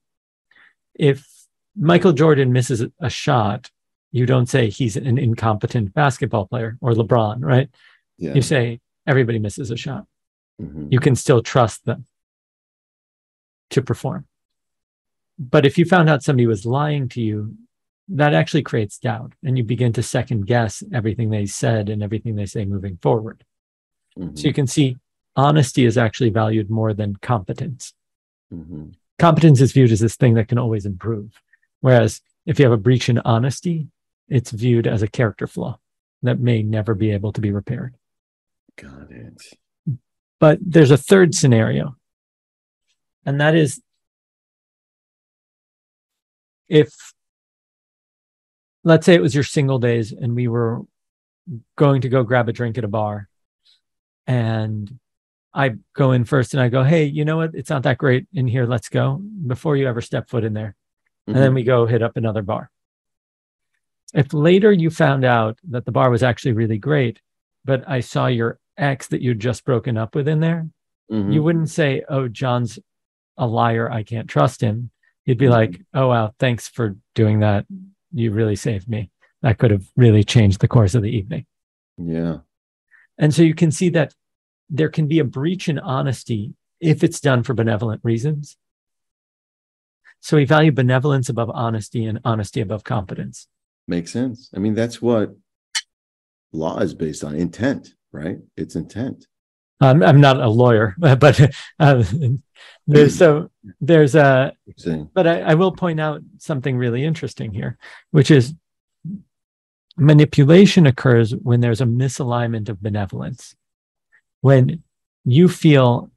[0.93, 1.28] If
[1.76, 3.70] Michael Jordan misses a shot,
[4.16, 7.68] you don't say he's an incompetent basketball player or LeBron, right?
[8.18, 8.34] Yeah.
[8.34, 10.05] You say everybody misses a shot.
[10.61, 10.88] Mm-hmm.
[10.89, 12.05] You can still trust them
[13.72, 14.26] to perform.
[15.38, 17.57] But if you found out somebody was lying to you,
[18.07, 22.38] that actually creates doubt and you begin to second guess everything they said and everything
[22.38, 23.43] they say moving forward.
[24.18, 24.38] Mm-hmm.
[24.38, 24.95] So you can see
[25.36, 27.93] honesty is actually valued more than competence.
[28.53, 28.91] Mm-hmm.
[29.20, 31.41] Competence is viewed as this thing that can always improve.
[31.82, 33.89] Whereas if you have a breach in honesty,
[34.28, 35.80] it's viewed as a character flaw
[36.24, 37.96] that may never be able to be repaired.
[38.78, 39.42] Got it.
[40.40, 41.96] But there's a third scenario,
[43.26, 43.82] and that is
[46.68, 47.14] if,
[48.84, 50.82] let's say it was your single days and we were
[51.78, 53.30] going to go grab a drink at a bar,
[54.28, 55.00] and
[55.54, 57.52] I go in first and I go, Hey, you know what?
[57.54, 58.66] It's not that great in here.
[58.66, 60.76] Let's go before you ever step foot in there
[61.28, 61.36] mm-hmm.
[61.36, 62.70] and then we go hit up another bar.
[64.16, 67.20] If later you found out that the bar was actually really great,
[67.66, 70.68] but I saw your ex that you'd just broken up with in there,
[71.11, 71.32] mm-hmm.
[71.32, 72.80] you wouldn't say, Oh, Jon's
[73.38, 73.91] a liar.
[73.91, 74.89] I can't trust him.
[75.26, 75.53] You'd be mm-hmm.
[75.53, 77.66] like, Oh, wow, thanks for doing that.
[78.13, 79.11] You really saved me.
[79.41, 81.45] That could have really changed the course of the evening.
[81.97, 82.38] Yeah.
[83.18, 84.13] And so you can see that
[84.70, 88.55] there can be a breach in honesty if it's done for benevolent reasons.
[90.22, 93.47] So we value benevolence above honesty and honesty above competence.
[93.88, 94.50] Makes sense.
[94.56, 95.36] I mean, that's what
[96.52, 98.38] law is based on intent, right?
[98.58, 99.28] It's intent.
[99.82, 101.40] I'm, I'm not a lawyer, but
[101.80, 102.04] uh,
[102.88, 103.50] there's so
[103.82, 104.54] there's a,
[105.14, 107.78] but I, I will point out something really interesting here,
[108.12, 108.54] which is
[109.98, 113.56] manipulation occurs when there's a misalignment of benevolence.
[114.42, 114.84] When
[115.26, 116.10] you feel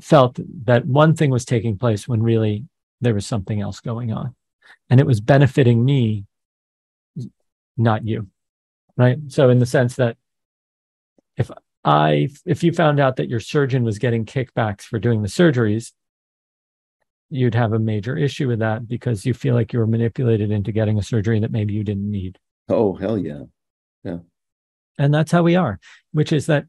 [0.00, 2.64] felt that one thing was taking place when really
[3.00, 4.34] there was something else going on
[4.90, 6.24] and it was benefiting me
[7.76, 8.28] not you
[8.96, 9.18] right?
[9.28, 10.16] So in the sense that
[11.36, 11.50] if
[11.84, 15.92] i if you found out that your surgeon was getting kickbacks for doing the surgeries
[17.28, 20.72] you'd have a major issue with that because you feel like you were manipulated into
[20.72, 22.38] getting a surgery that maybe you didn't need.
[22.68, 23.42] Oh hell yeah.
[24.04, 24.18] Yeah.
[24.98, 25.78] And that's how we are
[26.12, 26.66] which is that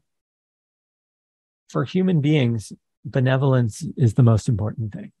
[1.68, 2.72] for human beings
[3.04, 5.12] benevolence is the most important thing.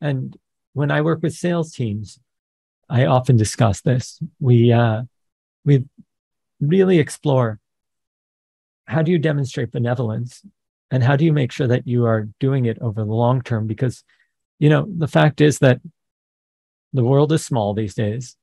[0.00, 0.36] And
[0.72, 2.18] when I work with sales teams,
[2.88, 4.20] I often discuss this.
[4.40, 5.02] We uh,
[5.64, 5.84] we
[6.60, 7.58] really explore
[8.86, 10.42] how do you demonstrate benevolence
[10.90, 13.66] and how do you make sure that you are doing it over the long term?
[13.66, 14.04] Because
[14.58, 15.80] you know the fact is that
[16.92, 18.36] the world is small these days.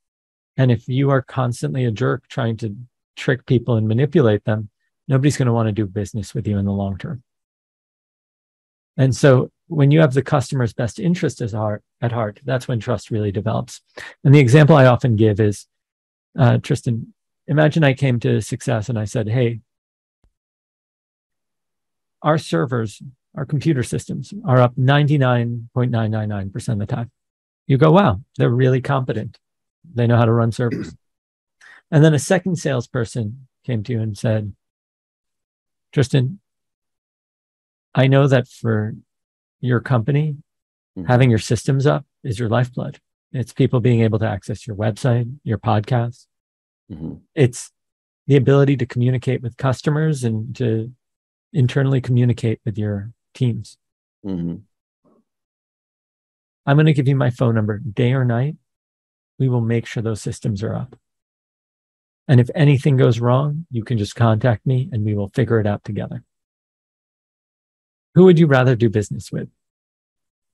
[0.57, 2.75] And if you are constantly a jerk trying to
[3.15, 4.69] trick people and manipulate them
[5.09, 7.23] nobody's going to want to do business with you in the long term.
[8.95, 12.79] And so when you have the customer's best interest as heart, at heart, that's when
[12.79, 13.81] trust really develops.
[14.23, 15.67] And the example I often give is
[16.37, 17.13] uh, Tristan,
[17.47, 19.61] imagine I came to success and I said, Hey,
[22.21, 23.01] our servers,
[23.35, 27.11] our computer systems are up 99.999% of the time.
[27.67, 29.37] You go, wow, they're really competent.
[29.93, 30.95] They know how to run servers.
[31.91, 34.53] And then a second salesperson came to you and said,
[35.91, 36.39] Tristan,
[37.95, 38.93] I know that for
[39.61, 40.37] your company,
[40.97, 41.07] mm-hmm.
[41.07, 42.99] having your systems up is your lifeblood.
[43.31, 46.25] It's people being able to access your website, your podcast.
[46.91, 47.15] Mm-hmm.
[47.35, 47.71] It's
[48.27, 50.91] the ability to communicate with customers and to
[51.53, 53.77] internally communicate with your teams.
[54.25, 54.55] Mm-hmm.
[56.65, 58.55] I'm going to give you my phone number day or night.
[59.39, 60.95] We will make sure those systems are up.
[62.27, 65.65] And if anything goes wrong, you can just contact me and we will figure it
[65.65, 66.23] out together.
[68.15, 69.49] Who would you rather do business with?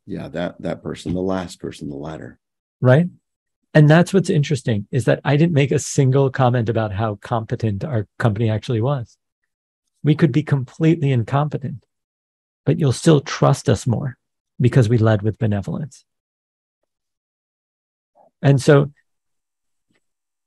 [0.06, 2.40] Yeah, that that person, the last person, the latter.
[2.82, 3.08] Right?
[3.74, 7.84] And that's what's interesting is that I didn't make a single comment about how competent
[7.84, 9.18] our company actually was.
[10.04, 11.84] We could be completely incompetent,
[12.66, 14.18] but you'll still trust us more
[14.62, 16.06] because we led with benevolence.
[18.42, 18.92] And so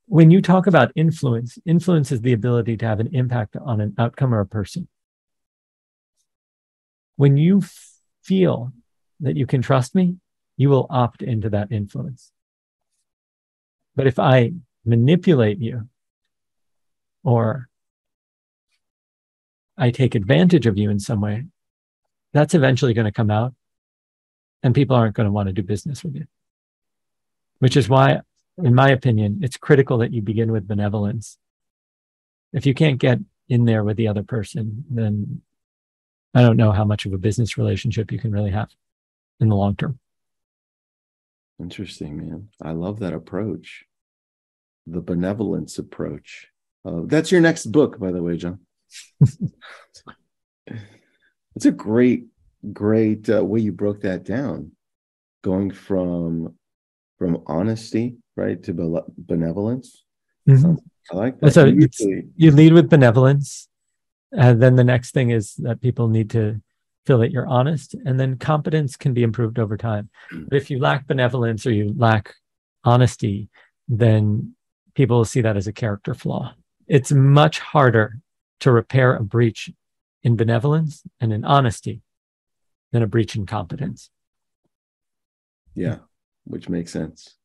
[0.07, 3.93] when you talk about influence, influence is the ability to have an impact on an
[3.99, 4.87] outcome or a person.
[7.19, 7.63] When you
[8.23, 8.71] feel
[9.19, 10.15] that you can trust me,
[10.55, 12.31] you will opt into that influence.
[13.93, 14.53] But if I
[14.85, 15.89] manipulate you
[17.21, 17.67] or
[19.77, 21.47] I take advantage of you in some way,
[22.31, 23.53] that's eventually going to come out
[24.63, 26.25] and people aren't going to want to do business with you.
[27.57, 28.21] Which is why,
[28.57, 31.37] in my opinion, it's critical that you begin with benevolence.
[32.53, 35.41] If you can't get in there with the other person, then
[36.33, 38.69] I don't know how much of a business relationship you can really have
[39.39, 39.99] in the long term.
[41.59, 42.49] Interesting, man.
[42.61, 43.85] I love that approach
[44.91, 46.47] the benevolence approach.
[46.85, 48.59] Uh, that's your next book, by the way, Jon.
[51.55, 52.25] it's a great,
[52.73, 54.71] great uh, way you broke that down,
[55.43, 56.55] going from
[57.17, 60.05] from honesty, right, to be- benevolence.
[60.47, 60.75] Mm-hmm.
[61.11, 61.53] I like that.
[61.53, 63.67] So Usually, you lead with benevolence,
[64.31, 66.61] and then the next thing is that people need to
[67.05, 70.09] feel that you're honest, and then competence can be improved over time.
[70.31, 70.49] Mm.
[70.49, 72.35] But if you lack benevolence or you lack
[72.83, 73.49] honesty,
[73.87, 74.55] then
[74.93, 76.53] people will see that as a character flaw.
[76.87, 78.19] It's much harder
[78.59, 79.71] to repair a breach
[80.23, 82.01] in benevolence and in honesty
[82.91, 84.09] than a breach in competence.
[85.73, 85.97] Yeah,
[86.43, 87.35] which makes sense.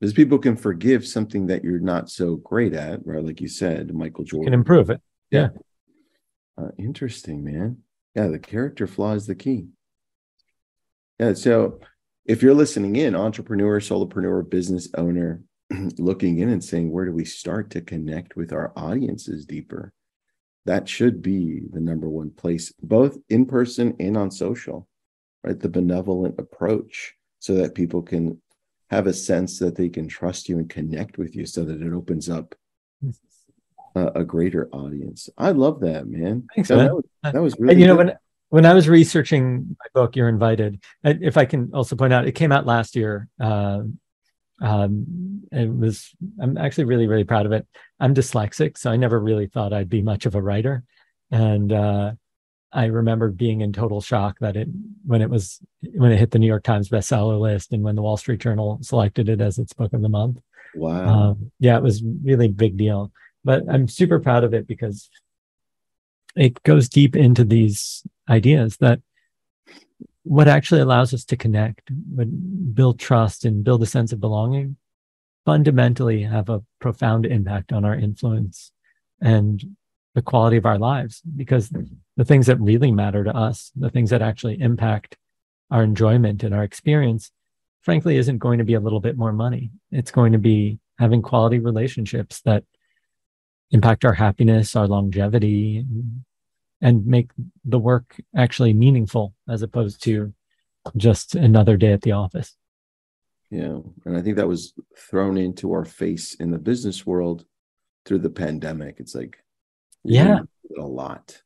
[0.00, 3.24] Because people can forgive something that you're not so great at, right?
[3.24, 4.44] Like you said, Michael Jordan.
[4.44, 5.00] You can improve it.
[5.30, 5.48] Yeah.
[6.58, 7.78] Uh, interesting, man.
[8.14, 9.68] Yeah, the character flaw is the key.
[11.18, 11.34] Yeah.
[11.34, 11.80] So
[12.24, 15.42] if you're listening in, entrepreneur, solopreneur, business owner,
[15.98, 19.92] looking in and saying, where do we start to connect with our audiences deeper?
[20.64, 24.88] That should be the number one place, both in person and on social,
[25.44, 25.58] right?
[25.58, 28.40] The benevolent approach so that people can
[28.90, 31.92] have a sense that they can trust you and connect with you so that it
[31.92, 32.54] opens up
[33.98, 35.28] a, a greater audience.
[35.36, 36.48] I love that, man.
[36.54, 36.78] Thanks, man.
[36.78, 38.16] That, was, that was really, and, you know, when,
[38.50, 42.32] when I was researching my book, You're Invited, if I can also point out, it
[42.32, 43.28] came out last year.
[43.40, 43.82] Uh,
[44.60, 47.66] um, it was i'm actually really really proud of it
[48.00, 50.82] i'm dyslexic so i never really thought i'd be much of a writer
[51.30, 52.12] and uh,
[52.72, 54.68] i remember being in total shock that it
[55.06, 55.60] when it was
[55.94, 58.78] when it hit the new york times bestseller list and when the wall street journal
[58.82, 60.38] selected it as its book of the month
[60.74, 63.12] wow um, yeah it was really big deal
[63.48, 65.10] but i'm super proud of it because
[66.36, 69.00] it goes deep into these ideas that
[70.28, 74.76] what actually allows us to connect, would build trust, and build a sense of belonging,
[75.46, 78.70] fundamentally have a profound impact on our influence
[79.22, 79.64] and
[80.14, 81.22] the quality of our lives.
[81.34, 81.72] Because
[82.16, 85.16] the things that really matter to us, the things that actually impact
[85.70, 87.30] our enjoyment and our experience,
[87.80, 89.70] frankly, isn't going to be a little bit more money.
[89.90, 92.64] It's going to be having quality relationships that
[93.70, 95.84] impact our happiness, our longevity,
[96.80, 97.30] and make
[97.64, 100.32] the work actually meaningful as opposed to
[100.96, 102.56] just another day at the office.
[103.50, 103.78] Yeah.
[104.04, 107.44] And I think that was thrown into our face in the business world
[108.04, 108.96] through the pandemic.
[108.98, 109.42] It's like,
[110.04, 110.40] yeah,
[110.78, 111.42] a lot.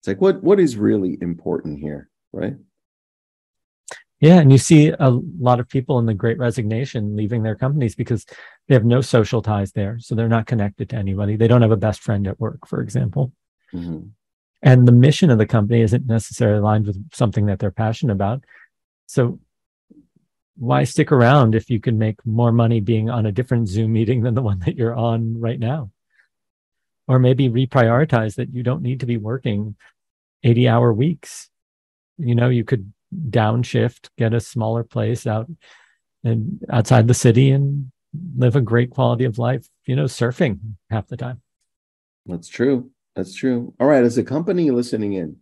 [0.00, 2.10] It's like, what, what is really important here?
[2.32, 2.54] Right.
[4.20, 4.38] Yeah.
[4.38, 8.26] And you see a lot of people in the great resignation leaving their companies because
[8.68, 9.98] they have no social ties there.
[9.98, 11.36] So they're not connected to anybody.
[11.36, 13.32] They don't have a best friend at work, for example.
[13.74, 14.08] Mm-hmm
[14.62, 18.44] and the mission of the company isn't necessarily aligned with something that they're passionate about
[19.06, 19.38] so
[20.56, 24.20] why stick around if you can make more money being on a different zoom meeting
[24.20, 25.90] than the one that you're on right now
[27.08, 29.74] or maybe reprioritize that you don't need to be working
[30.44, 31.50] 80 hour weeks.
[32.18, 35.50] You know, you could downshift, get a smaller place out
[36.24, 37.90] and outside the city and
[38.36, 40.58] live a great quality of life, you know, surfing
[40.90, 41.40] half the time.
[42.26, 42.90] That's true.
[43.16, 43.74] That's true.
[43.80, 44.04] All right.
[44.04, 45.36] As a company listening in,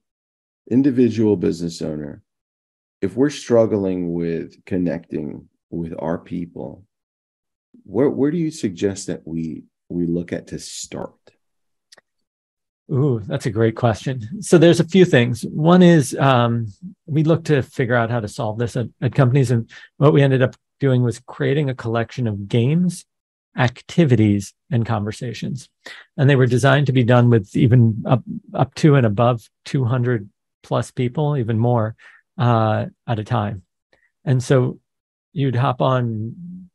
[0.70, 2.22] individual business owner,
[3.00, 6.84] if we're struggling with connecting with our people,
[7.84, 11.14] where where do you suggest that we we look at to start?
[12.90, 14.42] Ooh, that's a great question.
[14.42, 15.42] So there's a few things.
[15.42, 16.68] One is um,
[17.06, 20.22] we looked to figure out how to solve this at, at companies, and what we
[20.22, 23.04] ended up doing was creating a collection of games,
[23.58, 25.68] activities, and conversations,
[26.16, 28.22] and they were designed to be done with even up
[28.54, 30.28] up to and above 200
[30.62, 31.94] plus people, even more
[32.38, 33.62] uh, at a time.
[34.24, 34.78] And so
[35.34, 36.70] you'd hop on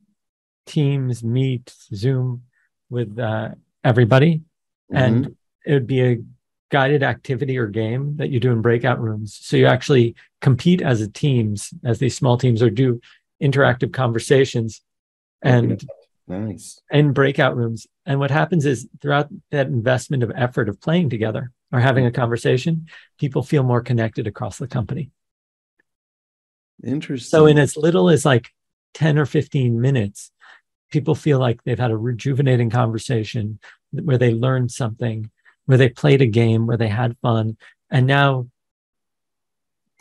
[0.67, 2.43] Teams, Meet, Zoom
[2.89, 3.49] with uh,
[3.83, 4.41] everybody,
[4.91, 4.95] mm-hmm.
[4.95, 5.35] and
[5.65, 6.17] it would be a
[6.71, 9.37] guided activity or game that you do in breakout rooms.
[9.41, 12.99] So you actually compete as a teams, as these small teams, or do
[13.41, 14.81] interactive conversations
[15.41, 15.83] and
[16.27, 17.85] nice in breakout rooms.
[18.05, 22.11] And what happens is throughout that investment of effort of playing together or having a
[22.11, 22.87] conversation,
[23.19, 25.11] people feel more connected across the company.
[26.83, 27.29] Interesting.
[27.29, 28.49] So in as little as like
[28.95, 30.31] 10 or 15 minutes,
[30.91, 33.59] people feel like they've had a rejuvenating conversation
[33.91, 35.29] where they learned something
[35.65, 37.57] where they played a game, where they had fun.
[37.89, 38.47] And now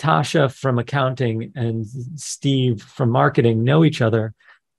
[0.00, 1.86] Tasha from accounting and
[2.16, 4.34] Steve from marketing know each other.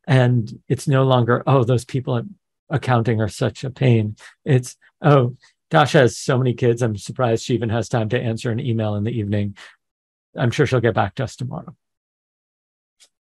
[0.06, 2.26] And it's no longer, oh, those people at
[2.70, 4.18] accounting are such a pain.
[4.44, 5.38] It's, oh,
[5.72, 6.82] Tasha has so many kids.
[6.82, 9.56] I'm surprised she even has time to answer an email in the evening.
[10.36, 11.76] I'm sure she'll get back to us tomorrow.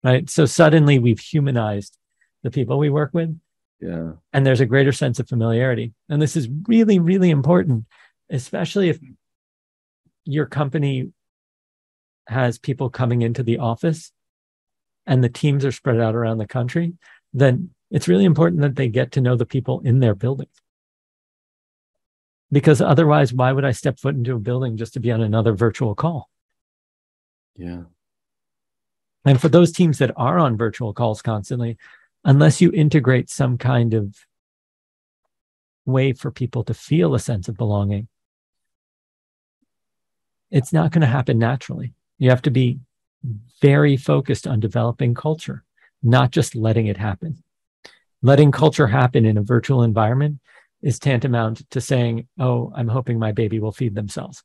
[0.03, 0.31] Right.
[0.31, 1.99] So suddenly we've humanized
[2.43, 3.39] the people we work with
[3.81, 4.13] yeah.
[4.33, 5.93] And there's a greater sense of familiarity.
[6.09, 7.87] And this is really, really important,
[8.29, 8.99] especially if
[10.25, 11.13] your company
[12.27, 14.13] has people coming into the office
[15.07, 16.93] and the teams are spread out around the country,
[17.33, 20.53] then it's really important that they get to know the people in their buildings.
[22.53, 25.55] Because otherwise, why would I step foot into a building just to be on another
[25.55, 26.29] virtual call?
[27.57, 27.83] Yeah.
[29.25, 31.79] And for those teams that are on virtual calls constantly,
[32.25, 34.17] unless you integrate some kind of
[35.87, 38.09] way for people to feel a sense of belonging,
[40.51, 41.95] it's not going to happen naturally.
[42.19, 42.81] You have to be
[43.61, 45.65] very focused on developing culture,
[46.03, 47.43] not just letting it happen.
[48.23, 50.41] Letting culture happen in a virtual environment
[50.83, 54.43] is tantamount to saying, Oh, I'm hoping my baby will feed themselves.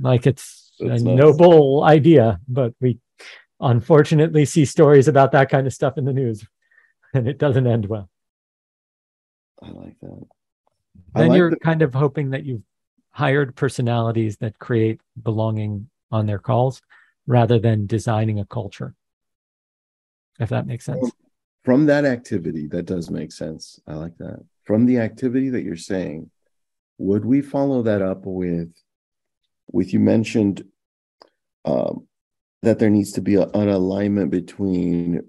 [0.00, 1.16] Like it's That's a nice.
[1.16, 2.98] noble idea, but we
[3.60, 6.46] unfortunately see stories about that kind of stuff in the news
[7.14, 8.08] and it doesn't end well.
[9.62, 10.26] I like that.
[11.14, 12.62] then like you're the- kind of hoping that you've
[13.10, 16.80] hired personalities that create belonging on their calls
[17.26, 18.94] rather than designing a culture.
[20.38, 21.10] If that makes sense.
[21.64, 23.80] From that activity, that does make sense.
[23.86, 24.44] I like that.
[24.64, 26.30] From the activity that you're saying,
[26.98, 28.72] would we follow that up with
[29.70, 30.64] with you mentioned
[31.64, 32.07] um,
[32.62, 35.22] that there needs to be a, an alignment between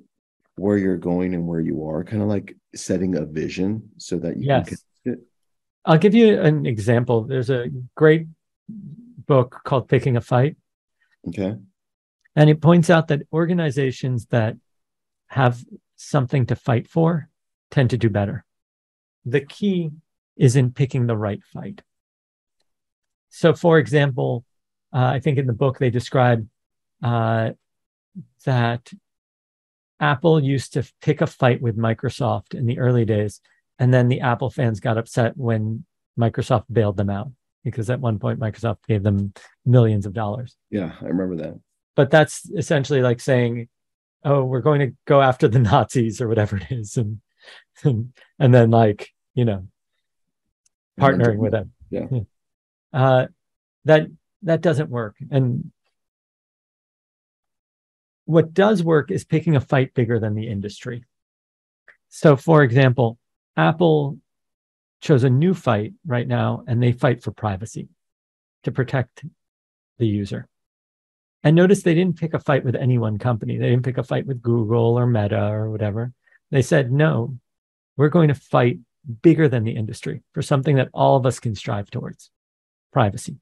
[0.55, 4.37] where you're going and where you are, kind of like setting a vision so that
[4.37, 4.83] you yes.
[5.03, 5.21] can.
[5.85, 7.23] I'll give you an example.
[7.23, 8.27] There's a great
[9.25, 10.57] book called Picking a Fight.
[11.27, 11.55] Okay.
[12.35, 14.57] And it points out that organizations that
[15.27, 15.63] have
[15.95, 17.29] something to fight for
[17.71, 18.45] tend to do better.
[19.25, 19.91] The key
[20.35, 21.81] is in picking the right fight.
[23.29, 24.45] So, for example,
[24.93, 26.47] uh, I think in the book they describe
[27.03, 27.51] uh,
[28.45, 28.91] that
[29.99, 33.41] Apple used to pick a fight with Microsoft in the early days.
[33.77, 35.85] And then the Apple fans got upset when
[36.19, 37.31] Microsoft bailed them out
[37.63, 39.33] because at one point Microsoft gave them
[39.65, 40.55] millions of dollars.
[40.69, 41.59] Yeah, I remember that.
[41.95, 43.67] But that's essentially like saying,
[44.23, 46.97] oh, we're going to go after the Nazis or whatever it is.
[46.97, 47.21] And,
[47.83, 49.67] and, and then, like, you know,
[50.99, 51.73] partnering with them.
[51.89, 52.07] Yeah.
[52.91, 53.27] Uh,
[53.85, 54.07] that
[54.41, 55.15] that doesn't work.
[55.29, 55.71] And
[58.29, 61.03] what does work is picking a fight bigger than the industry.
[62.09, 63.17] So, for example,
[63.57, 64.19] Apple
[65.01, 67.89] chose a new fight right now, and they fight for privacy
[68.65, 69.25] to protect
[69.97, 70.47] the user.
[71.41, 73.57] And notice they didn't pick a fight with any one company.
[73.57, 76.13] They didn't pick a fight with Google or Meta or whatever.
[76.51, 77.35] They said, no,
[77.97, 78.77] we're going to fight
[79.23, 82.29] bigger than the industry for something that all of us can strive towards
[82.93, 83.37] privacy.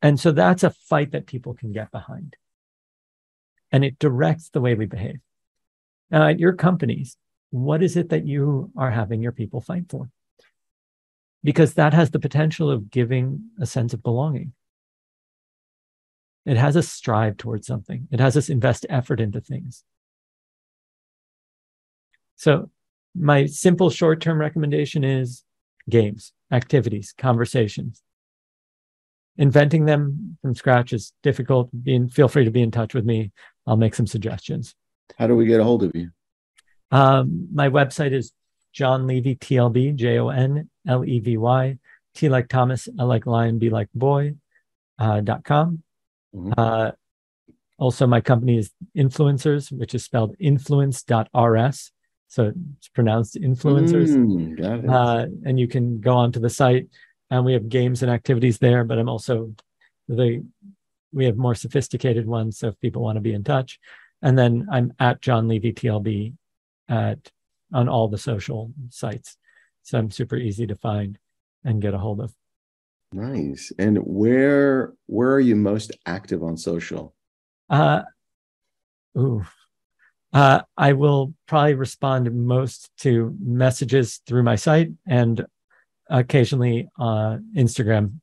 [0.00, 2.36] And so that's a fight that people can get behind
[3.74, 5.18] and it directs the way we behave.
[6.10, 7.16] Now, at your companies,
[7.50, 10.08] what is it that you are having your people fight for?
[11.44, 14.54] because that has the potential of giving a sense of belonging.
[16.46, 19.84] It has us strive towards something, it has us invest effort into things.
[22.36, 22.70] So,
[23.14, 25.44] my simple short term recommendation is
[25.88, 28.02] games, activities, conversations.
[29.36, 31.68] Inventing them from scratch is difficult.
[31.82, 33.32] Being, feel free to be in touch with me.
[33.66, 34.74] I'll make some suggestions.
[35.18, 36.10] How do we get a hold of you?
[36.90, 38.32] Um, my website is
[38.72, 41.78] Jon Levy TLB, J O N L E V Y,
[42.14, 44.34] T like Thomas, L like lion, B like boy,
[44.98, 45.82] uh, dot com.
[46.34, 46.52] Mm-hmm.
[46.56, 46.90] Uh,
[47.78, 51.92] also, my company is Influencers, which is spelled influence.rs.
[52.28, 54.08] So it's pronounced influencers.
[54.08, 54.88] Mm, got it.
[54.88, 56.88] Uh, and you can go onto the site
[57.30, 59.54] and we have games and activities there, but I'm also
[60.08, 60.44] the
[61.14, 62.58] we have more sophisticated ones.
[62.58, 63.78] So if people want to be in touch,
[64.22, 66.34] and then I'm at Jon Levy TLB
[66.88, 67.30] at
[67.72, 69.36] on all the social sites.
[69.82, 71.18] So I'm super easy to find
[71.64, 72.32] and get a hold of.
[73.12, 73.72] Nice.
[73.78, 77.14] And where where are you most active on social?
[77.70, 78.02] Uh
[79.16, 79.44] ooh.
[80.32, 85.46] Uh, I will probably respond most to messages through my site and
[86.10, 88.18] occasionally uh, Instagram.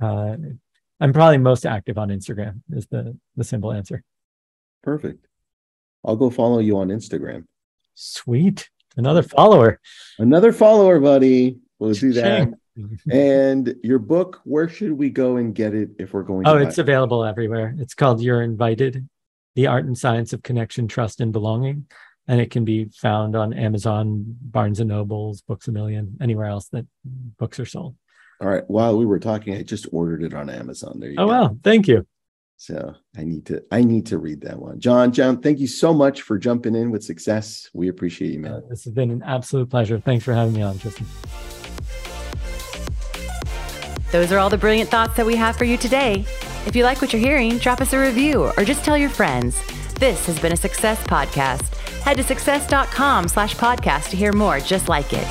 [0.00, 0.36] Uh,
[1.00, 2.60] I'm probably most active on Instagram.
[2.70, 4.02] Is the the simple answer.
[4.82, 5.26] Perfect.
[6.04, 7.44] I'll go follow you on Instagram.
[7.94, 8.70] Sweet.
[8.96, 9.80] Another follower.
[10.18, 11.58] Another follower, buddy.
[11.78, 12.52] We'll do that.
[13.10, 16.78] and your book, where should we go and get it if we're going Oh, it's
[16.78, 17.74] available everywhere.
[17.78, 19.08] It's called You're Invited
[19.54, 21.86] The Art and Science of Connection, Trust, and Belonging.
[22.28, 26.68] And it can be found on Amazon, Barnes and Nobles, Books a Million, anywhere else
[26.68, 26.86] that
[27.38, 27.94] books are sold.
[28.40, 28.64] All right.
[28.68, 31.00] While we were talking, I just ordered it on Amazon.
[31.00, 31.32] There you oh, go.
[31.32, 31.56] Oh wow.
[31.62, 32.06] Thank you.
[32.58, 34.80] So I need to I need to read that one.
[34.80, 37.68] Jon, Jon, thank you so much for jumping in with success.
[37.74, 38.52] We appreciate you, man.
[38.52, 40.00] Uh, this has been an absolute pleasure.
[40.00, 41.06] Thanks for having me on, Tristan.
[44.10, 46.24] Those are all the brilliant thoughts that we have for you today.
[46.64, 49.60] If you like what you're hearing, drop us a review or just tell your friends.
[49.94, 51.74] This has been a Success Podcast.
[52.02, 55.26] Head to success.com slash podcast to hear more just like it.